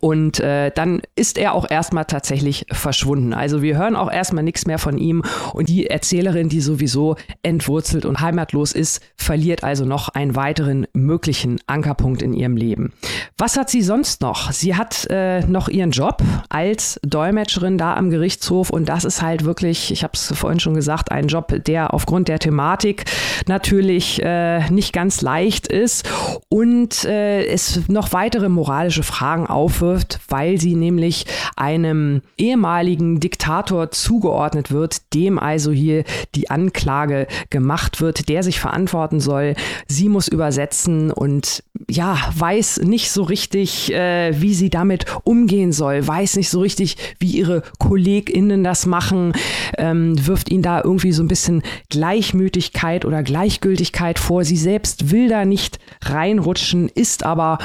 [0.00, 3.32] und äh, dann ist er auch erstmal tatsächlich verschwunden.
[3.32, 5.22] Also wir hören auch erstmal nichts mehr von ihm.
[5.52, 11.60] Und die Erzählerin, die sowieso entwurzelt und heimatlos ist, verliert also noch einen weiteren möglichen
[11.66, 12.92] Ankerpunkt in ihrem Leben.
[13.38, 14.52] Was hat sie sonst noch?
[14.52, 18.70] Sie hat äh, noch ihren Job als Dolmetscherin da am Gerichtshof.
[18.70, 22.28] Und das ist halt wirklich, ich habe es vorhin schon gesagt, ein Job, der aufgrund
[22.28, 23.04] der Thematik
[23.46, 26.08] natürlich äh, nicht ganz leicht ist.
[26.48, 31.26] Und äh, es noch weitere moralische Fragen auf aufwirft, weil sie nämlich
[31.56, 36.04] einem ehemaligen Diktator zugeordnet wird, dem also hier
[36.34, 39.54] die Anklage gemacht wird, der sich verantworten soll.
[39.86, 46.06] Sie muss übersetzen und ja, weiß nicht so richtig, äh, wie sie damit umgehen soll,
[46.06, 49.32] weiß nicht so richtig, wie ihre KollegInnen das machen,
[49.78, 54.44] ähm, wirft ihnen da irgendwie so ein bisschen Gleichmütigkeit oder Gleichgültigkeit vor.
[54.44, 57.58] Sie selbst will da nicht reinrutschen, ist aber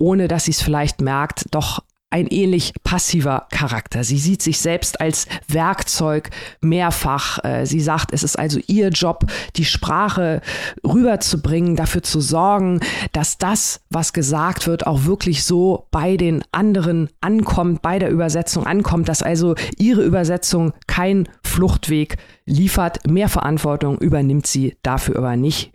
[0.00, 1.80] ohne dass sie es vielleicht merkt, doch
[2.10, 4.02] ein ähnlich passiver Charakter.
[4.02, 6.30] Sie sieht sich selbst als Werkzeug
[6.60, 7.42] mehrfach.
[7.44, 9.24] Äh, sie sagt, es ist also ihr Job,
[9.56, 10.40] die Sprache
[10.84, 12.80] rüberzubringen, dafür zu sorgen,
[13.12, 18.66] dass das, was gesagt wird, auch wirklich so bei den anderen ankommt, bei der Übersetzung
[18.66, 22.16] ankommt, dass also ihre Übersetzung kein Fluchtweg
[22.50, 23.06] liefert.
[23.08, 25.72] Mehr Verantwortung übernimmt sie dafür aber nicht.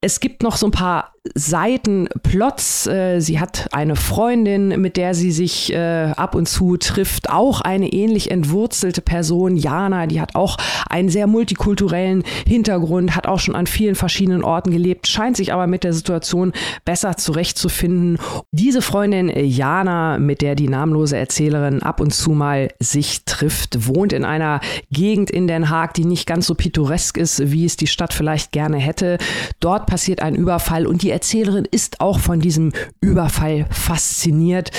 [0.00, 2.86] Es gibt noch so ein paar Seitenplots.
[2.86, 7.62] Äh, sie hat eine Freundin, mit der sie sich äh, ab und zu trifft, auch
[7.62, 10.58] eine ähnlich entwurzelte Person, Jana, die hat auch
[10.90, 15.66] einen sehr multikulturellen Hintergrund, hat auch schon an vielen verschiedenen Orten gelebt, scheint sich aber
[15.66, 16.52] mit der Situation
[16.84, 18.18] besser zurechtzufinden.
[18.52, 24.12] Diese Freundin Jana, mit der die namenlose Erzählerin ab und zu mal sich trifft, wohnt
[24.12, 24.60] in einer
[24.90, 28.52] Gegend in Den Haag, die nicht ganz so pittoresk ist, wie es die Stadt vielleicht
[28.52, 29.18] gerne hätte.
[29.60, 34.70] Dort passiert ein Überfall und die Erzählerin ist auch von diesem Überfall fasziniert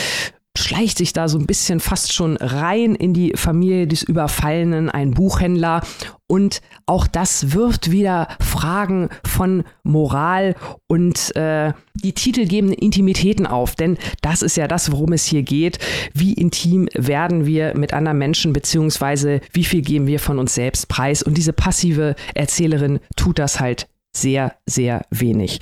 [0.58, 5.12] schleicht sich da so ein bisschen fast schon rein in die Familie des Überfallenen, ein
[5.12, 5.82] Buchhändler.
[6.28, 10.56] Und auch das wirft wieder Fragen von Moral
[10.88, 13.76] und äh, die titelgebenden Intimitäten auf.
[13.76, 15.78] Denn das ist ja das, worum es hier geht.
[16.14, 20.88] Wie intim werden wir mit anderen Menschen, beziehungsweise wie viel geben wir von uns selbst
[20.88, 21.22] preis?
[21.22, 25.60] Und diese passive Erzählerin tut das halt sehr, sehr wenig.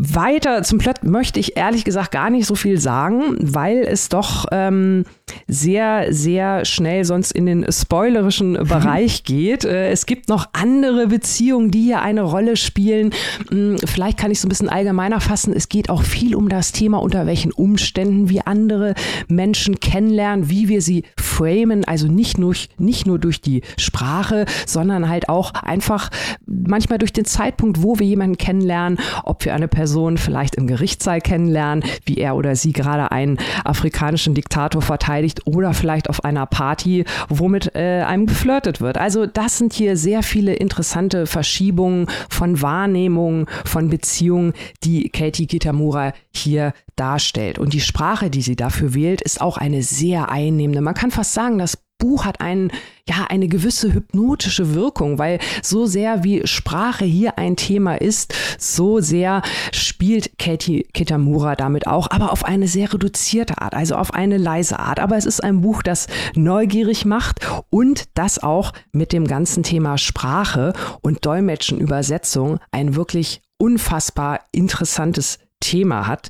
[0.00, 4.46] Weiter zum Plot möchte ich ehrlich gesagt gar nicht so viel sagen, weil es doch
[4.52, 5.04] ähm,
[5.48, 9.64] sehr, sehr schnell sonst in den spoilerischen Bereich geht.
[9.64, 13.12] Äh, es gibt noch andere Beziehungen, die hier eine Rolle spielen.
[13.50, 15.52] Hm, vielleicht kann ich so ein bisschen allgemeiner fassen.
[15.52, 18.94] Es geht auch viel um das Thema, unter welchen Umständen wir andere
[19.26, 25.08] Menschen kennenlernen, wie wir sie framen, also nicht nur, nicht nur durch die Sprache, sondern
[25.08, 26.10] halt auch einfach
[26.46, 30.66] manchmal durch den Zeitpunkt, wo wir jemanden kennenlernen, ob wir eine Person Person vielleicht im
[30.66, 36.44] Gerichtssaal kennenlernen, wie er oder sie gerade einen afrikanischen Diktator verteidigt oder vielleicht auf einer
[36.44, 38.98] Party, womit äh, einem geflirtet wird.
[38.98, 44.52] Also das sind hier sehr viele interessante Verschiebungen von Wahrnehmungen, von Beziehungen,
[44.84, 47.58] die Katie Kitamura hier darstellt.
[47.58, 50.82] Und die Sprache, die sie dafür wählt, ist auch eine sehr einnehmende.
[50.82, 52.70] Man kann fast sagen, das Buch hat einen,
[53.08, 59.00] ja, eine gewisse hypnotische Wirkung, weil so sehr wie Sprache hier ein Thema ist, so
[59.00, 59.42] sehr
[59.72, 64.78] spielt Katie Kitamura damit auch, aber auf eine sehr reduzierte Art, also auf eine leise
[64.78, 65.00] Art.
[65.00, 69.98] Aber es ist ein Buch, das neugierig macht und das auch mit dem ganzen Thema
[69.98, 76.28] Sprache und Dolmetschen, Übersetzung ein wirklich unfassbar interessantes Thema hat.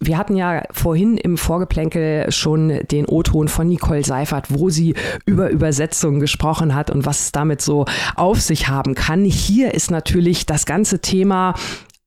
[0.00, 5.50] Wir hatten ja vorhin im Vorgeplänkel schon den O-Ton von Nicole Seifert, wo sie über
[5.50, 9.24] Übersetzungen gesprochen hat und was es damit so auf sich haben kann.
[9.24, 11.54] Hier ist natürlich das ganze Thema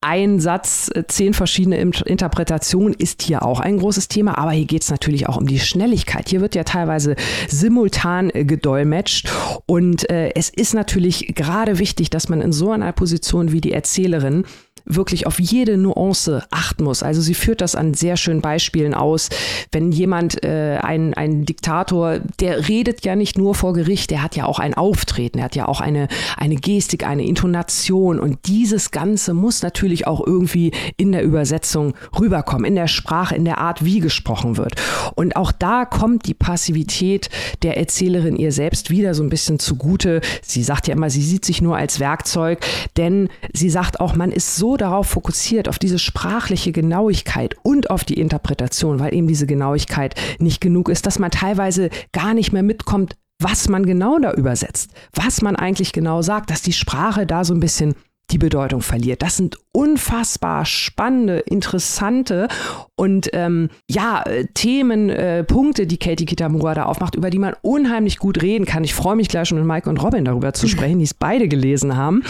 [0.01, 4.89] ein Satz, zehn verschiedene Interpretationen ist hier auch ein großes Thema, aber hier geht es
[4.89, 6.29] natürlich auch um die Schnelligkeit.
[6.29, 7.15] Hier wird ja teilweise
[7.49, 9.29] simultan äh, gedolmetscht
[9.65, 13.73] und äh, es ist natürlich gerade wichtig, dass man in so einer Position wie die
[13.73, 14.45] Erzählerin
[14.89, 17.03] wirklich auf jede Nuance achten muss.
[17.03, 19.29] Also sie führt das an sehr schönen Beispielen aus.
[19.71, 24.35] Wenn jemand, äh, ein, ein Diktator, der redet ja nicht nur vor Gericht, der hat
[24.35, 28.89] ja auch ein Auftreten, er hat ja auch eine, eine Gestik, eine Intonation und dieses
[28.89, 33.85] Ganze muss natürlich auch irgendwie in der Übersetzung rüberkommen, in der Sprache, in der Art,
[33.85, 34.73] wie gesprochen wird.
[35.13, 37.29] Und auch da kommt die Passivität
[37.61, 40.21] der Erzählerin ihr selbst wieder so ein bisschen zugute.
[40.41, 42.59] Sie sagt ja immer, sie sieht sich nur als Werkzeug,
[42.97, 48.03] denn sie sagt auch, man ist so darauf fokussiert, auf diese sprachliche Genauigkeit und auf
[48.03, 52.63] die Interpretation, weil eben diese Genauigkeit nicht genug ist, dass man teilweise gar nicht mehr
[52.63, 57.43] mitkommt, was man genau da übersetzt, was man eigentlich genau sagt, dass die Sprache da
[57.45, 57.95] so ein bisschen
[58.31, 59.21] die Bedeutung verliert.
[59.21, 62.47] Das sind unfassbar spannende, interessante
[62.95, 64.23] und ähm, ja,
[64.53, 68.83] Themen, äh, Punkte, die Katie Kitamura da aufmacht, über die man unheimlich gut reden kann.
[68.83, 71.47] Ich freue mich gleich schon mit Mike und Robin darüber zu sprechen, die es beide
[71.47, 72.23] gelesen haben.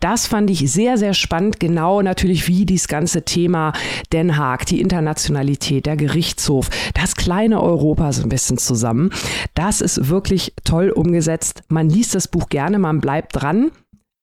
[0.00, 1.58] Das fand ich sehr, sehr spannend.
[1.60, 3.72] Genau natürlich wie dieses ganze Thema
[4.12, 9.10] Den Haag, die Internationalität, der Gerichtshof, das kleine Europa so ein bisschen zusammen.
[9.54, 11.62] Das ist wirklich toll umgesetzt.
[11.68, 13.72] Man liest das Buch gerne, man bleibt dran.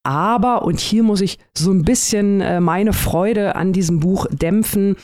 [0.04, 4.96] Aber, und hier muss ich so ein bisschen äh, meine Freude an diesem Buch dämpfen,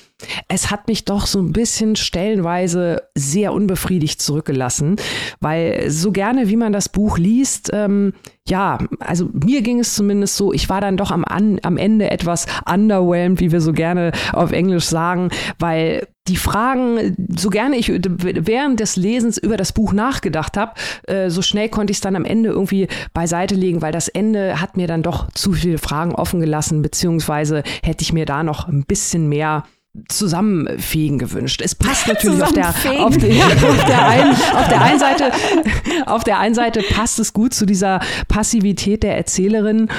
[0.47, 4.95] es hat mich doch so ein bisschen stellenweise sehr unbefriedigt zurückgelassen,
[5.41, 8.13] weil so gerne, wie man das Buch liest, ähm,
[8.47, 12.11] ja, also mir ging es zumindest so, ich war dann doch am, an, am Ende
[12.11, 17.87] etwas underwhelmed, wie wir so gerne auf Englisch sagen, weil die Fragen, so gerne ich
[17.89, 20.73] während des Lesens über das Buch nachgedacht habe,
[21.07, 24.61] äh, so schnell konnte ich es dann am Ende irgendwie beiseite legen, weil das Ende
[24.61, 28.67] hat mir dann doch zu viele Fragen offen gelassen, beziehungsweise hätte ich mir da noch
[28.67, 29.63] ein bisschen mehr
[30.09, 31.61] Zusammenfegen gewünscht.
[31.63, 35.31] Es passt natürlich auf der, auf, die, auf, der einen, auf der einen Seite,
[36.05, 39.89] auf der einen Seite passt es gut zu dieser Passivität der Erzählerin,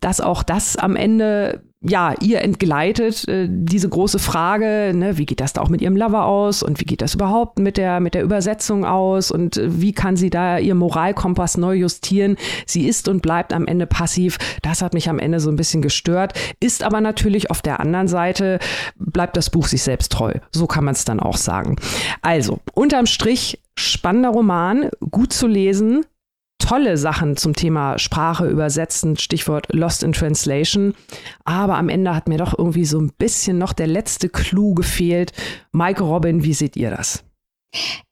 [0.00, 5.40] dass auch das am Ende ja, ihr entgleitet äh, diese große Frage, ne, wie geht
[5.40, 8.14] das da auch mit ihrem Lover aus und wie geht das überhaupt mit der, mit
[8.14, 12.36] der Übersetzung aus und äh, wie kann sie da ihr Moralkompass neu justieren?
[12.66, 14.38] Sie ist und bleibt am Ende passiv.
[14.62, 18.08] Das hat mich am Ende so ein bisschen gestört, ist aber natürlich auf der anderen
[18.08, 18.58] Seite
[18.96, 20.34] bleibt das Buch sich selbst treu.
[20.52, 21.76] So kann man es dann auch sagen.
[22.20, 26.04] Also, unterm Strich spannender Roman, gut zu lesen,
[26.62, 30.94] tolle Sachen zum Thema Sprache übersetzen, Stichwort Lost in Translation.
[31.44, 35.32] Aber am Ende hat mir doch irgendwie so ein bisschen noch der letzte Clou gefehlt.
[35.72, 37.24] Mike Robin, wie seht ihr das?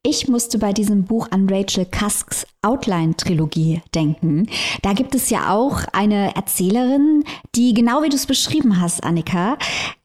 [0.03, 4.48] Ich musste bei diesem Buch an Rachel Cusks Outline-Trilogie denken.
[4.82, 7.24] Da gibt es ja auch eine Erzählerin,
[7.55, 9.59] die genau wie du es beschrieben hast, Annika,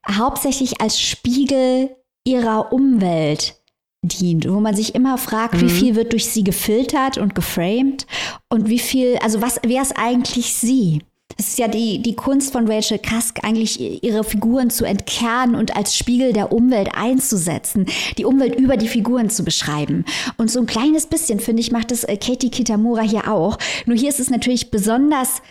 [0.09, 3.55] hauptsächlich als Spiegel ihrer Umwelt
[4.07, 5.61] dient, wo man sich immer fragt, mhm.
[5.61, 8.05] wie viel wird durch sie gefiltert und geframed
[8.49, 11.01] und wie viel, also was, wer ist eigentlich sie?
[11.37, 15.75] Es ist ja die, die Kunst von Rachel Cusk, eigentlich ihre Figuren zu entkernen und
[15.75, 17.87] als Spiegel der Umwelt einzusetzen,
[18.17, 20.05] die Umwelt über die Figuren zu beschreiben.
[20.37, 23.57] Und so ein kleines bisschen, finde ich, macht es äh, Katie Kitamura hier auch.
[23.85, 25.41] Nur hier ist es natürlich besonders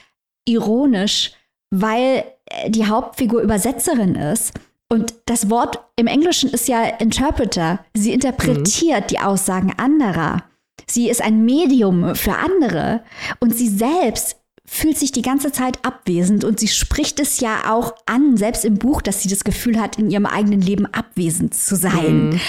[0.47, 1.33] ironisch,
[1.71, 4.55] weil äh, die Hauptfigur Übersetzerin ist
[4.91, 7.85] und das Wort im Englischen ist ja Interpreter.
[7.95, 9.07] Sie interpretiert mhm.
[9.09, 10.45] die Aussagen anderer.
[10.87, 13.03] Sie ist ein Medium für andere.
[13.41, 17.95] Und sie selbst fühlt sich die ganze Zeit abwesend und sie spricht es ja auch
[18.07, 21.77] an, selbst im Buch, dass sie das Gefühl hat, in ihrem eigenen Leben abwesend zu
[21.77, 22.31] sein.
[22.31, 22.41] Mhm.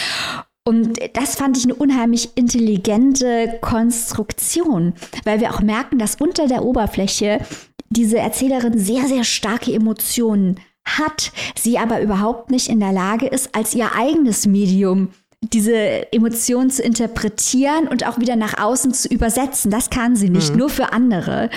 [0.67, 6.63] Und das fand ich eine unheimlich intelligente Konstruktion, weil wir auch merken, dass unter der
[6.63, 7.41] Oberfläche
[7.89, 13.55] diese Erzählerin sehr, sehr starke Emotionen hat, sie aber überhaupt nicht in der Lage ist,
[13.55, 15.09] als ihr eigenes Medium
[15.41, 19.71] diese Emotionen zu interpretieren und auch wieder nach außen zu übersetzen.
[19.71, 20.57] Das kann sie nicht, mhm.
[20.57, 21.49] nur für andere.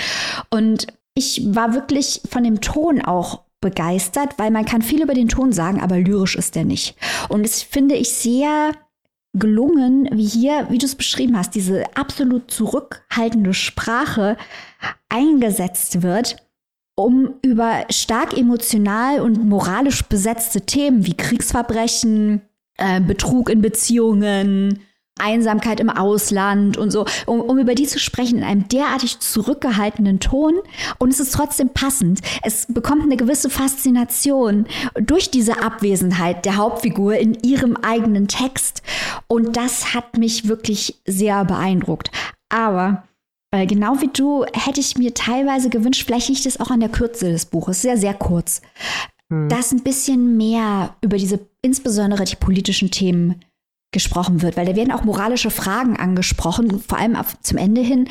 [0.51, 5.29] Und ich war wirklich von dem Ton auch begeistert, weil man kann viel über den
[5.29, 6.97] Ton sagen, aber lyrisch ist er nicht.
[7.29, 8.73] Und das finde ich sehr
[9.35, 14.37] gelungen, wie hier, wie du es beschrieben hast, diese absolut zurückhaltende Sprache
[15.09, 16.37] eingesetzt wird,
[16.99, 22.43] um über stark emotional und moralisch besetzte Themen wie Kriegsverbrechen,
[22.77, 24.81] äh, Betrug in Beziehungen,
[25.21, 30.19] Einsamkeit im Ausland und so, um, um, über die zu sprechen in einem derartig zurückgehaltenen
[30.21, 30.55] Ton.
[30.99, 32.21] Und es ist trotzdem passend.
[32.43, 34.67] Es bekommt eine gewisse Faszination
[35.01, 38.83] durch diese Abwesenheit der Hauptfigur in ihrem eigenen Text.
[39.27, 42.11] Und das hat mich wirklich sehr beeindruckt.
[42.49, 43.05] Aber
[43.51, 46.89] äh, genau wie du hätte ich mir teilweise gewünscht, vielleicht liegt es auch an der
[46.89, 48.61] Kürze des Buches, sehr, sehr kurz,
[49.33, 49.49] hm.
[49.49, 53.41] dass ein bisschen mehr über diese, insbesondere die politischen Themen
[53.93, 58.09] gesprochen wird, weil da werden auch moralische Fragen angesprochen, vor allem auf, zum Ende hin.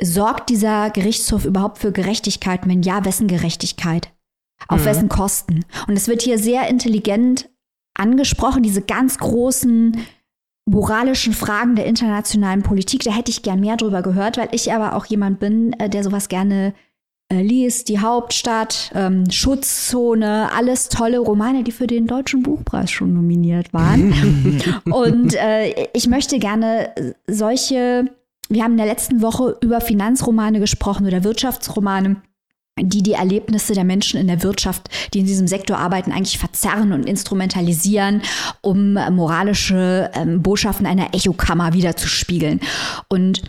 [0.00, 2.66] Sorgt dieser Gerichtshof überhaupt für Gerechtigkeit?
[2.66, 4.12] Wenn ja, wessen Gerechtigkeit?
[4.68, 4.84] Auf mhm.
[4.86, 5.64] wessen Kosten?
[5.86, 7.50] Und es wird hier sehr intelligent
[7.94, 10.00] angesprochen, diese ganz großen
[10.68, 13.02] moralischen Fragen der internationalen Politik.
[13.04, 16.04] Da hätte ich gern mehr drüber gehört, weil ich aber auch jemand bin, äh, der
[16.04, 16.74] sowas gerne
[17.30, 23.14] äh, liest, die Hauptstadt, ähm, Schutzzone, alles tolle Romane, die für den Deutschen Buchpreis schon
[23.14, 24.62] nominiert waren.
[24.84, 26.94] und äh, ich möchte gerne
[27.26, 28.10] solche,
[28.48, 32.22] wir haben in der letzten Woche über Finanzromane gesprochen oder Wirtschaftsromane
[32.82, 36.92] die die Erlebnisse der Menschen in der Wirtschaft, die in diesem Sektor arbeiten, eigentlich verzerren
[36.92, 38.22] und instrumentalisieren,
[38.60, 42.60] um moralische ähm, Botschaften einer Echokammer wiederzuspiegeln.
[43.08, 43.42] Und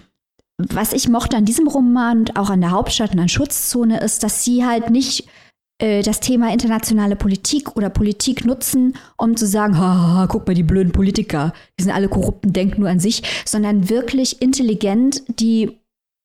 [0.57, 4.23] was ich mochte an diesem Roman und auch an der Hauptstadt und an Schutzzone ist,
[4.23, 5.27] dass sie halt nicht
[5.80, 10.63] äh, das Thema internationale Politik oder Politik nutzen, um zu sagen, ha, guck mal, die
[10.63, 15.80] blöden Politiker, die sind alle korrupten, denken nur an sich, sondern wirklich intelligent die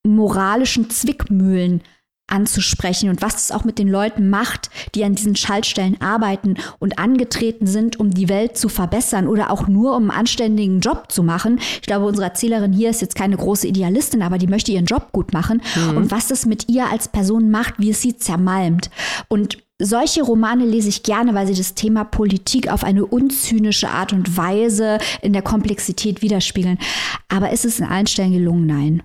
[0.06, 1.82] moralischen Zwickmühlen
[2.26, 6.98] anzusprechen und was es auch mit den Leuten macht, die an diesen Schaltstellen arbeiten und
[6.98, 11.22] angetreten sind, um die Welt zu verbessern oder auch nur um einen anständigen Job zu
[11.22, 11.60] machen.
[11.80, 15.12] Ich glaube, unsere Erzählerin hier ist jetzt keine große Idealistin, aber die möchte ihren Job
[15.12, 15.96] gut machen mhm.
[15.98, 18.90] und was es mit ihr als Person macht, wie es sie zermalmt.
[19.28, 24.12] Und solche Romane lese ich gerne, weil sie das Thema Politik auf eine unzynische Art
[24.12, 26.78] und Weise in der Komplexität widerspiegeln.
[27.28, 28.66] Aber ist es in allen Stellen gelungen?
[28.66, 29.02] Nein.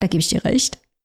[0.00, 0.81] Da gebe ich dir recht.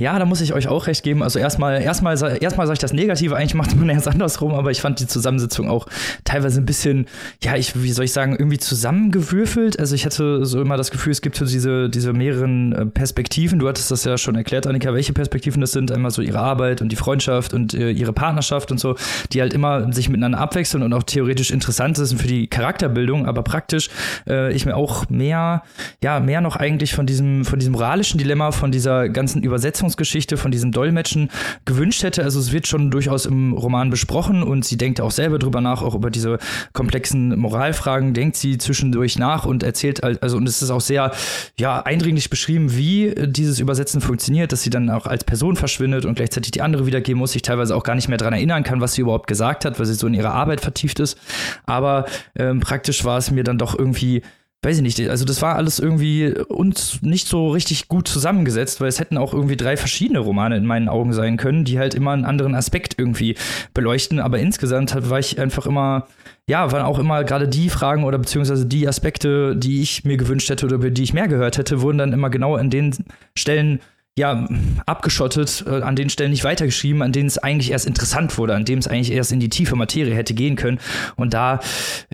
[0.00, 1.24] Ja, da muss ich euch auch recht geben.
[1.24, 4.80] Also erstmal, erstmal, erstmal sage ich das Negative, eigentlich macht man erst andersrum, aber ich
[4.80, 5.86] fand die Zusammensetzung auch
[6.22, 7.06] teilweise ein bisschen,
[7.42, 9.76] ja, ich, wie soll ich sagen, irgendwie zusammengewürfelt.
[9.80, 13.58] Also ich hatte so immer das Gefühl, es gibt so diese, diese mehreren äh, Perspektiven.
[13.58, 15.90] Du hattest das ja schon erklärt, Annika, welche Perspektiven das sind.
[15.90, 18.94] Einmal so ihre Arbeit und die Freundschaft und äh, ihre Partnerschaft und so,
[19.32, 23.42] die halt immer sich miteinander abwechseln und auch theoretisch interessant sind für die Charakterbildung, aber
[23.42, 23.90] praktisch
[24.28, 25.64] äh, ich mir auch mehr,
[26.04, 30.36] ja, mehr noch eigentlich von diesem, von diesem moralischen Dilemma, von dieser ganzen Übersetzung Übersetzungsgeschichte
[30.36, 31.30] von diesem Dolmetschen
[31.64, 32.22] gewünscht hätte.
[32.22, 35.82] Also es wird schon durchaus im Roman besprochen und sie denkt auch selber drüber nach,
[35.82, 36.38] auch über diese
[36.72, 41.12] komplexen Moralfragen, denkt sie zwischendurch nach und erzählt, also und es ist auch sehr,
[41.58, 46.14] ja, eindringlich beschrieben, wie dieses Übersetzen funktioniert, dass sie dann auch als Person verschwindet und
[46.14, 48.94] gleichzeitig die andere wiedergeben muss, sich teilweise auch gar nicht mehr daran erinnern kann, was
[48.94, 51.18] sie überhaupt gesagt hat, weil sie so in ihrer Arbeit vertieft ist.
[51.66, 52.04] Aber
[52.36, 54.22] ähm, praktisch war es mir dann doch irgendwie
[54.62, 58.88] weiß ich nicht, also das war alles irgendwie uns nicht so richtig gut zusammengesetzt, weil
[58.88, 62.10] es hätten auch irgendwie drei verschiedene Romane in meinen Augen sein können, die halt immer
[62.10, 63.36] einen anderen Aspekt irgendwie
[63.72, 66.08] beleuchten, aber insgesamt war ich einfach immer,
[66.48, 70.50] ja, waren auch immer gerade die Fragen oder beziehungsweise die Aspekte, die ich mir gewünscht
[70.50, 72.96] hätte oder über die ich mehr gehört hätte, wurden dann immer genau an den
[73.36, 73.78] Stellen
[74.18, 74.46] ja,
[74.84, 78.64] abgeschottet, äh, an den Stellen nicht weitergeschrieben, an denen es eigentlich erst interessant wurde, an
[78.64, 80.78] dem es eigentlich erst in die tiefe Materie hätte gehen können.
[81.16, 81.60] Und da,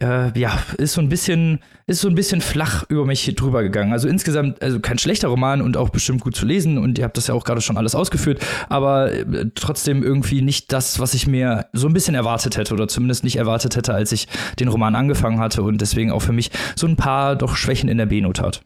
[0.01, 3.93] äh, ja, ist so ein bisschen, ist so ein bisschen flach über mich drüber gegangen.
[3.93, 7.17] Also insgesamt, also kein schlechter Roman und auch bestimmt gut zu lesen und ihr habt
[7.17, 11.27] das ja auch gerade schon alles ausgeführt, aber äh, trotzdem irgendwie nicht das, was ich
[11.27, 14.29] mir so ein bisschen erwartet hätte oder zumindest nicht erwartet hätte, als ich
[14.61, 17.97] den Roman angefangen hatte und deswegen auch für mich so ein paar doch Schwächen in
[17.99, 18.63] der B-Note hat.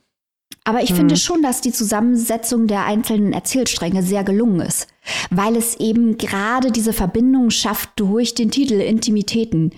[0.68, 0.96] Aber ich mhm.
[0.96, 4.86] finde schon, dass die Zusammensetzung der einzelnen Erzählstränge sehr gelungen ist,
[5.30, 9.70] weil es eben gerade diese Verbindung schafft durch den Titel Intimitäten.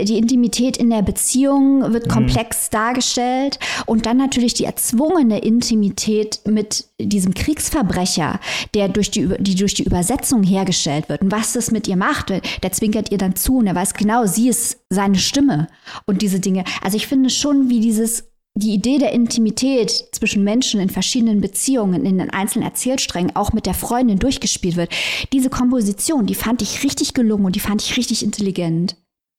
[0.00, 2.10] Die Intimität in der Beziehung wird mhm.
[2.10, 8.40] komplex dargestellt und dann natürlich die erzwungene Intimität mit diesem Kriegsverbrecher,
[8.72, 12.30] der durch die, die durch die Übersetzung hergestellt wird und was das mit ihr macht.
[12.30, 15.68] Der zwinkert ihr dann zu und er weiß genau, sie ist seine Stimme
[16.06, 16.64] und diese Dinge.
[16.82, 18.27] Also ich finde schon, wie dieses
[18.58, 23.66] die Idee der Intimität zwischen Menschen in verschiedenen Beziehungen, in den einzelnen Erzählsträngen, auch mit
[23.66, 24.92] der Freundin durchgespielt wird,
[25.32, 28.96] diese Komposition, die fand ich richtig gelungen und die fand ich richtig intelligent.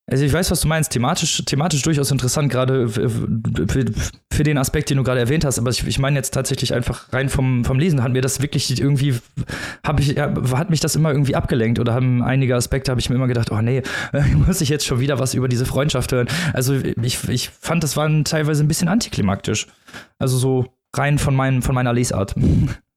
[0.09, 4.97] Also ich weiß, was du meinst, thematisch, thematisch durchaus interessant, gerade für, den Aspekt, den
[4.97, 5.59] du gerade erwähnt hast.
[5.59, 8.79] Aber ich, ich meine jetzt tatsächlich einfach rein vom, vom Lesen, hat mir das wirklich
[8.79, 9.15] irgendwie,
[9.83, 13.17] hab ich, hat mich das immer irgendwie abgelenkt oder haben einige Aspekte, habe ich mir
[13.17, 13.83] immer gedacht, oh nee,
[14.47, 16.27] muss ich jetzt schon wieder was über diese Freundschaft hören.
[16.53, 19.67] Also ich, ich fand, das war teilweise ein bisschen antiklimaktisch.
[20.17, 22.35] Also so rein von, mein, von meiner Lesart.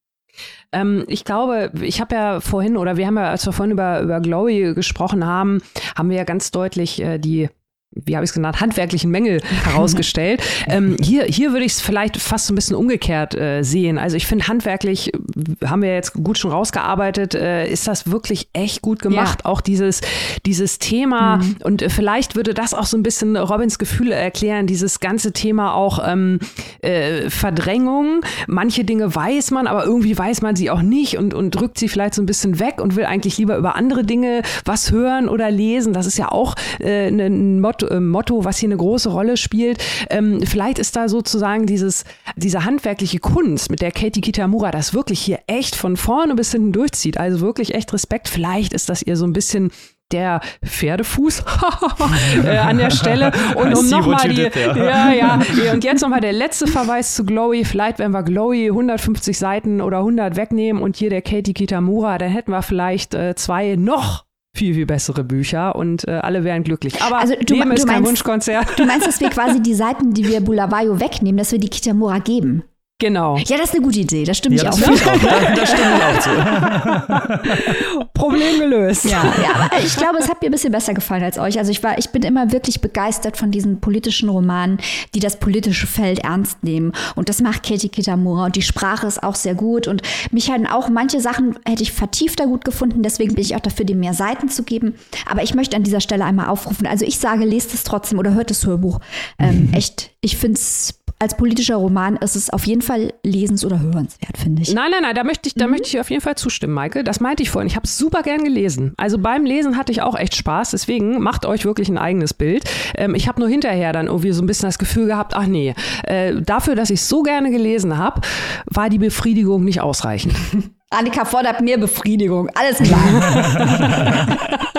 [0.73, 4.01] Ähm, ich glaube, ich habe ja vorhin, oder wir haben ja, als wir vorhin über,
[4.01, 5.61] über Glowy gesprochen haben,
[5.97, 7.49] haben wir ja ganz deutlich äh, die
[7.95, 10.43] wie habe ich es genannt, handwerklichen Mängel herausgestellt.
[10.67, 13.99] ähm, hier, hier würde ich es vielleicht fast so ein bisschen umgekehrt äh, sehen.
[13.99, 15.19] Also ich finde, handwerklich äh,
[15.67, 19.41] haben wir jetzt gut schon rausgearbeitet, äh, ist das wirklich echt gut gemacht.
[19.45, 19.51] Ja.
[19.51, 20.01] Auch dieses,
[20.47, 21.57] dieses Thema mhm.
[21.65, 25.75] und äh, vielleicht würde das auch so ein bisschen Robins Gefühle erklären, dieses ganze Thema
[25.75, 26.39] auch ähm,
[26.81, 28.23] äh, Verdrängung.
[28.47, 31.89] Manche Dinge weiß man, aber irgendwie weiß man sie auch nicht und, und drückt sie
[31.89, 35.51] vielleicht so ein bisschen weg und will eigentlich lieber über andere Dinge was hören oder
[35.51, 35.93] lesen.
[35.93, 39.37] Das ist ja auch äh, ein Motto, Motto, äh, Motto, was hier eine große Rolle
[39.37, 39.83] spielt.
[40.11, 42.05] Ähm, vielleicht ist da sozusagen dieses,
[42.37, 46.73] diese handwerkliche Kunst, mit der Katie Kitamura das wirklich hier echt von vorne bis hinten
[46.73, 47.19] durchzieht.
[47.19, 48.29] Also wirklich echt Respekt.
[48.29, 49.71] Vielleicht ist das ihr so ein bisschen
[50.13, 51.43] der Pferdefuß
[52.45, 53.33] äh, an der Stelle.
[53.57, 55.11] Und um nochmal die, did, ja.
[55.11, 55.13] ja,
[55.65, 57.65] ja, und jetzt nochmal der letzte Verweis zu Glowy.
[57.65, 62.31] Vielleicht, wenn wir Glowy 150 Seiten oder 100 wegnehmen und hier der Katie Kitamura, dann
[62.31, 67.01] hätten wir vielleicht äh, zwei noch viel, viel bessere Bücher und äh, alle wären glücklich.
[67.03, 68.79] Aber also, du, Leben ist kein Wunschkonzert.
[68.79, 72.19] Du meinst, dass wir quasi die Seiten, die wir Bulawayo wegnehmen, dass wir die Kitamura
[72.19, 72.65] geben?
[73.03, 73.37] Genau.
[73.37, 74.23] Ja, das ist eine gute Idee.
[74.23, 74.89] Das stimmt ja, ich auch.
[74.89, 75.19] auch.
[75.19, 78.05] Da, da stimme ich auch zu.
[78.15, 79.07] Problem gelöst.
[79.07, 81.59] Ja, ja, aber ich glaube, es hat mir ein bisschen besser gefallen als euch.
[81.59, 84.79] Also ich war, ich bin immer wirklich begeistert von diesen politischen Romanen,
[85.17, 86.93] die das politische Feld ernst nehmen.
[87.17, 88.45] Und das macht Katie Kitamura.
[88.45, 89.89] Und die Sprache ist auch sehr gut.
[89.89, 93.03] Und mich hatten auch manche Sachen hätte ich vertiefter gut gefunden.
[93.03, 94.95] Deswegen bin ich auch dafür, dem mehr Seiten zu geben.
[95.29, 96.87] Aber ich möchte an dieser Stelle einmal aufrufen.
[96.87, 99.01] Also ich sage, lest es trotzdem oder hört das Hörbuch.
[99.41, 103.79] Ähm, echt, ich finde es als politischer Roman ist es auf jeden Fall lesens- oder
[103.79, 104.75] hörenswert, finde ich.
[104.75, 105.71] Nein, nein, nein, da möchte ich, da mhm.
[105.71, 107.05] möchte ich auf jeden Fall zustimmen, Maike.
[107.05, 107.69] Das meinte ich vorhin.
[107.69, 108.93] Ich habe es super gern gelesen.
[108.97, 110.73] Also beim Lesen hatte ich auch echt Spaß.
[110.73, 112.65] Deswegen macht euch wirklich ein eigenes Bild.
[112.97, 115.77] Ähm, ich habe nur hinterher dann irgendwie so ein bisschen das Gefühl gehabt, ach nee,
[116.09, 118.23] äh, dafür, dass ich es so gerne gelesen habe,
[118.67, 120.35] war die Befriedigung nicht ausreichend.
[120.91, 122.51] Annika fordert mehr Befriedigung.
[122.57, 122.99] Alles klar.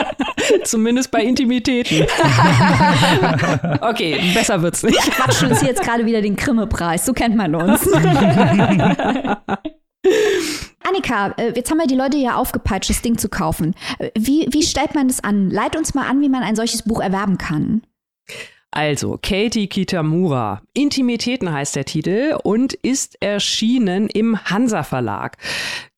[0.64, 2.02] Zumindest bei Intimitäten.
[3.82, 5.00] okay, besser wird's nicht.
[5.12, 7.06] Quatschen uns jetzt gerade wieder den Grimme-Preis.
[7.06, 7.88] So kennt man uns.
[10.86, 13.74] Annika, äh, jetzt haben wir die Leute ja aufgepeitscht, das Ding zu kaufen.
[14.00, 15.50] Äh, wie, wie stellt man das an?
[15.50, 17.84] Leit uns mal an, wie man ein solches Buch erwerben kann.
[18.76, 20.64] Also, Katie Kitamura.
[20.74, 25.38] Intimitäten heißt der Titel und ist erschienen im Hansa Verlag.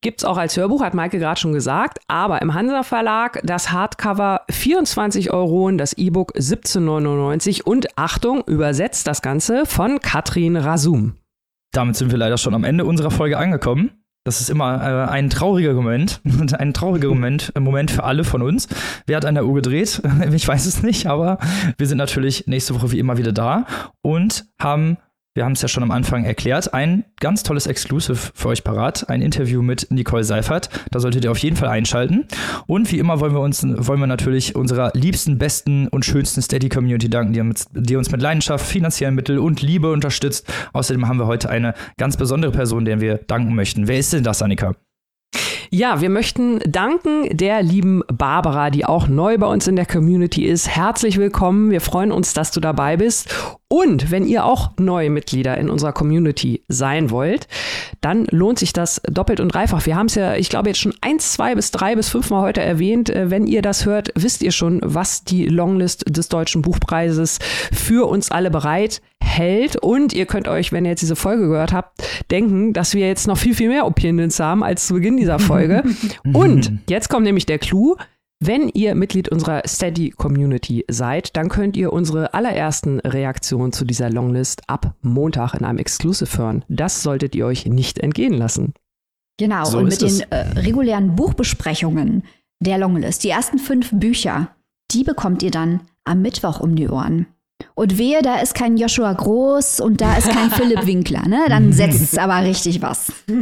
[0.02, 4.42] Gibt's auch als Hörbuch, hat Maike gerade schon gesagt, aber im Hansa Verlag das Hardcover
[4.52, 11.16] 24 Euro, das E-Book 17,99 und Achtung, übersetzt das Ganze von Katrin Rasum.
[11.72, 14.05] Damit sind wir leider schon am Ende unserer Folge angekommen.
[14.26, 16.20] Das ist immer äh, ein trauriger Moment,
[16.58, 18.68] ein trauriger Moment, äh, Moment für alle von uns.
[19.06, 20.02] Wer hat an der Uhr gedreht?
[20.34, 21.38] Ich weiß es nicht, aber
[21.78, 23.66] wir sind natürlich nächste Woche wie immer wieder da
[24.02, 24.98] und haben
[25.36, 29.10] wir haben es ja schon am Anfang erklärt, ein ganz tolles Exclusive für euch parat,
[29.10, 30.70] ein Interview mit Nicole Seifert.
[30.92, 32.26] Da solltet ihr auf jeden Fall einschalten.
[32.68, 37.10] Und wie immer wollen wir uns, wollen wir natürlich unserer liebsten, besten und schönsten Steady-Community
[37.10, 40.48] danken, die, mit, die uns mit Leidenschaft, finanziellen Mitteln und Liebe unterstützt.
[40.72, 43.90] Außerdem haben wir heute eine ganz besondere Person, der wir danken möchten.
[43.90, 44.74] Wer ist denn das, Annika?
[45.70, 50.46] Ja, wir möchten danken der lieben Barbara, die auch neu bei uns in der Community
[50.46, 50.70] ist.
[50.70, 51.72] Herzlich willkommen.
[51.72, 53.36] Wir freuen uns, dass du dabei bist.
[53.68, 57.48] Und wenn ihr auch neue Mitglieder in unserer Community sein wollt,
[58.00, 59.86] dann lohnt sich das doppelt und dreifach.
[59.88, 62.62] Wir haben es ja, ich glaube, jetzt schon eins, zwei bis drei bis fünfmal heute
[62.62, 63.10] erwähnt.
[63.10, 67.40] Äh, wenn ihr das hört, wisst ihr schon, was die Longlist des Deutschen Buchpreises
[67.72, 69.78] für uns alle bereit hält.
[69.78, 73.28] Und ihr könnt euch, wenn ihr jetzt diese Folge gehört habt, denken, dass wir jetzt
[73.28, 75.84] noch viel, viel mehr Opinions haben als zu Beginn dieser Folge.
[76.34, 77.96] und jetzt kommt nämlich der Clou.
[78.40, 84.10] Wenn ihr Mitglied unserer Steady Community seid, dann könnt ihr unsere allerersten Reaktionen zu dieser
[84.10, 86.66] Longlist ab Montag in einem Exclusive hören.
[86.68, 88.74] Das solltet ihr euch nicht entgehen lassen.
[89.38, 92.24] Genau, so und mit den äh, regulären Buchbesprechungen
[92.60, 94.56] der Longlist, die ersten fünf Bücher,
[94.92, 97.28] die bekommt ihr dann am Mittwoch um die Ohren.
[97.74, 101.46] Und wehe, da ist kein Joshua Groß und da ist kein Philipp Winkler, ne?
[101.50, 103.12] Dann setzt es aber richtig was.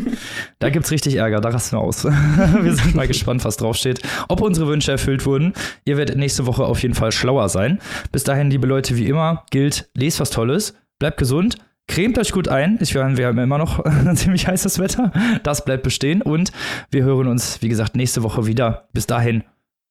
[0.59, 2.05] Da gibt's richtig Ärger, da rasten wir aus.
[2.05, 5.51] wir sind mal gespannt, was draufsteht, ob unsere Wünsche erfüllt wurden.
[5.83, 7.79] Ihr werdet nächste Woche auf jeden Fall schlauer sein.
[8.13, 11.57] Bis dahin, liebe Leute, wie immer, gilt, lest was Tolles, bleibt gesund.
[11.89, 12.77] Cremt euch gut ein.
[12.79, 13.83] Ich meine, wir haben immer noch
[14.15, 15.11] ziemlich heißes Wetter.
[15.43, 16.21] Das bleibt bestehen.
[16.21, 16.53] Und
[16.91, 18.87] wir hören uns, wie gesagt, nächste Woche wieder.
[18.93, 19.43] Bis dahin,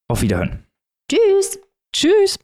[0.09, 0.65] auf Wiederhören.
[1.11, 1.59] Tschüss.
[1.93, 2.39] Tschüss.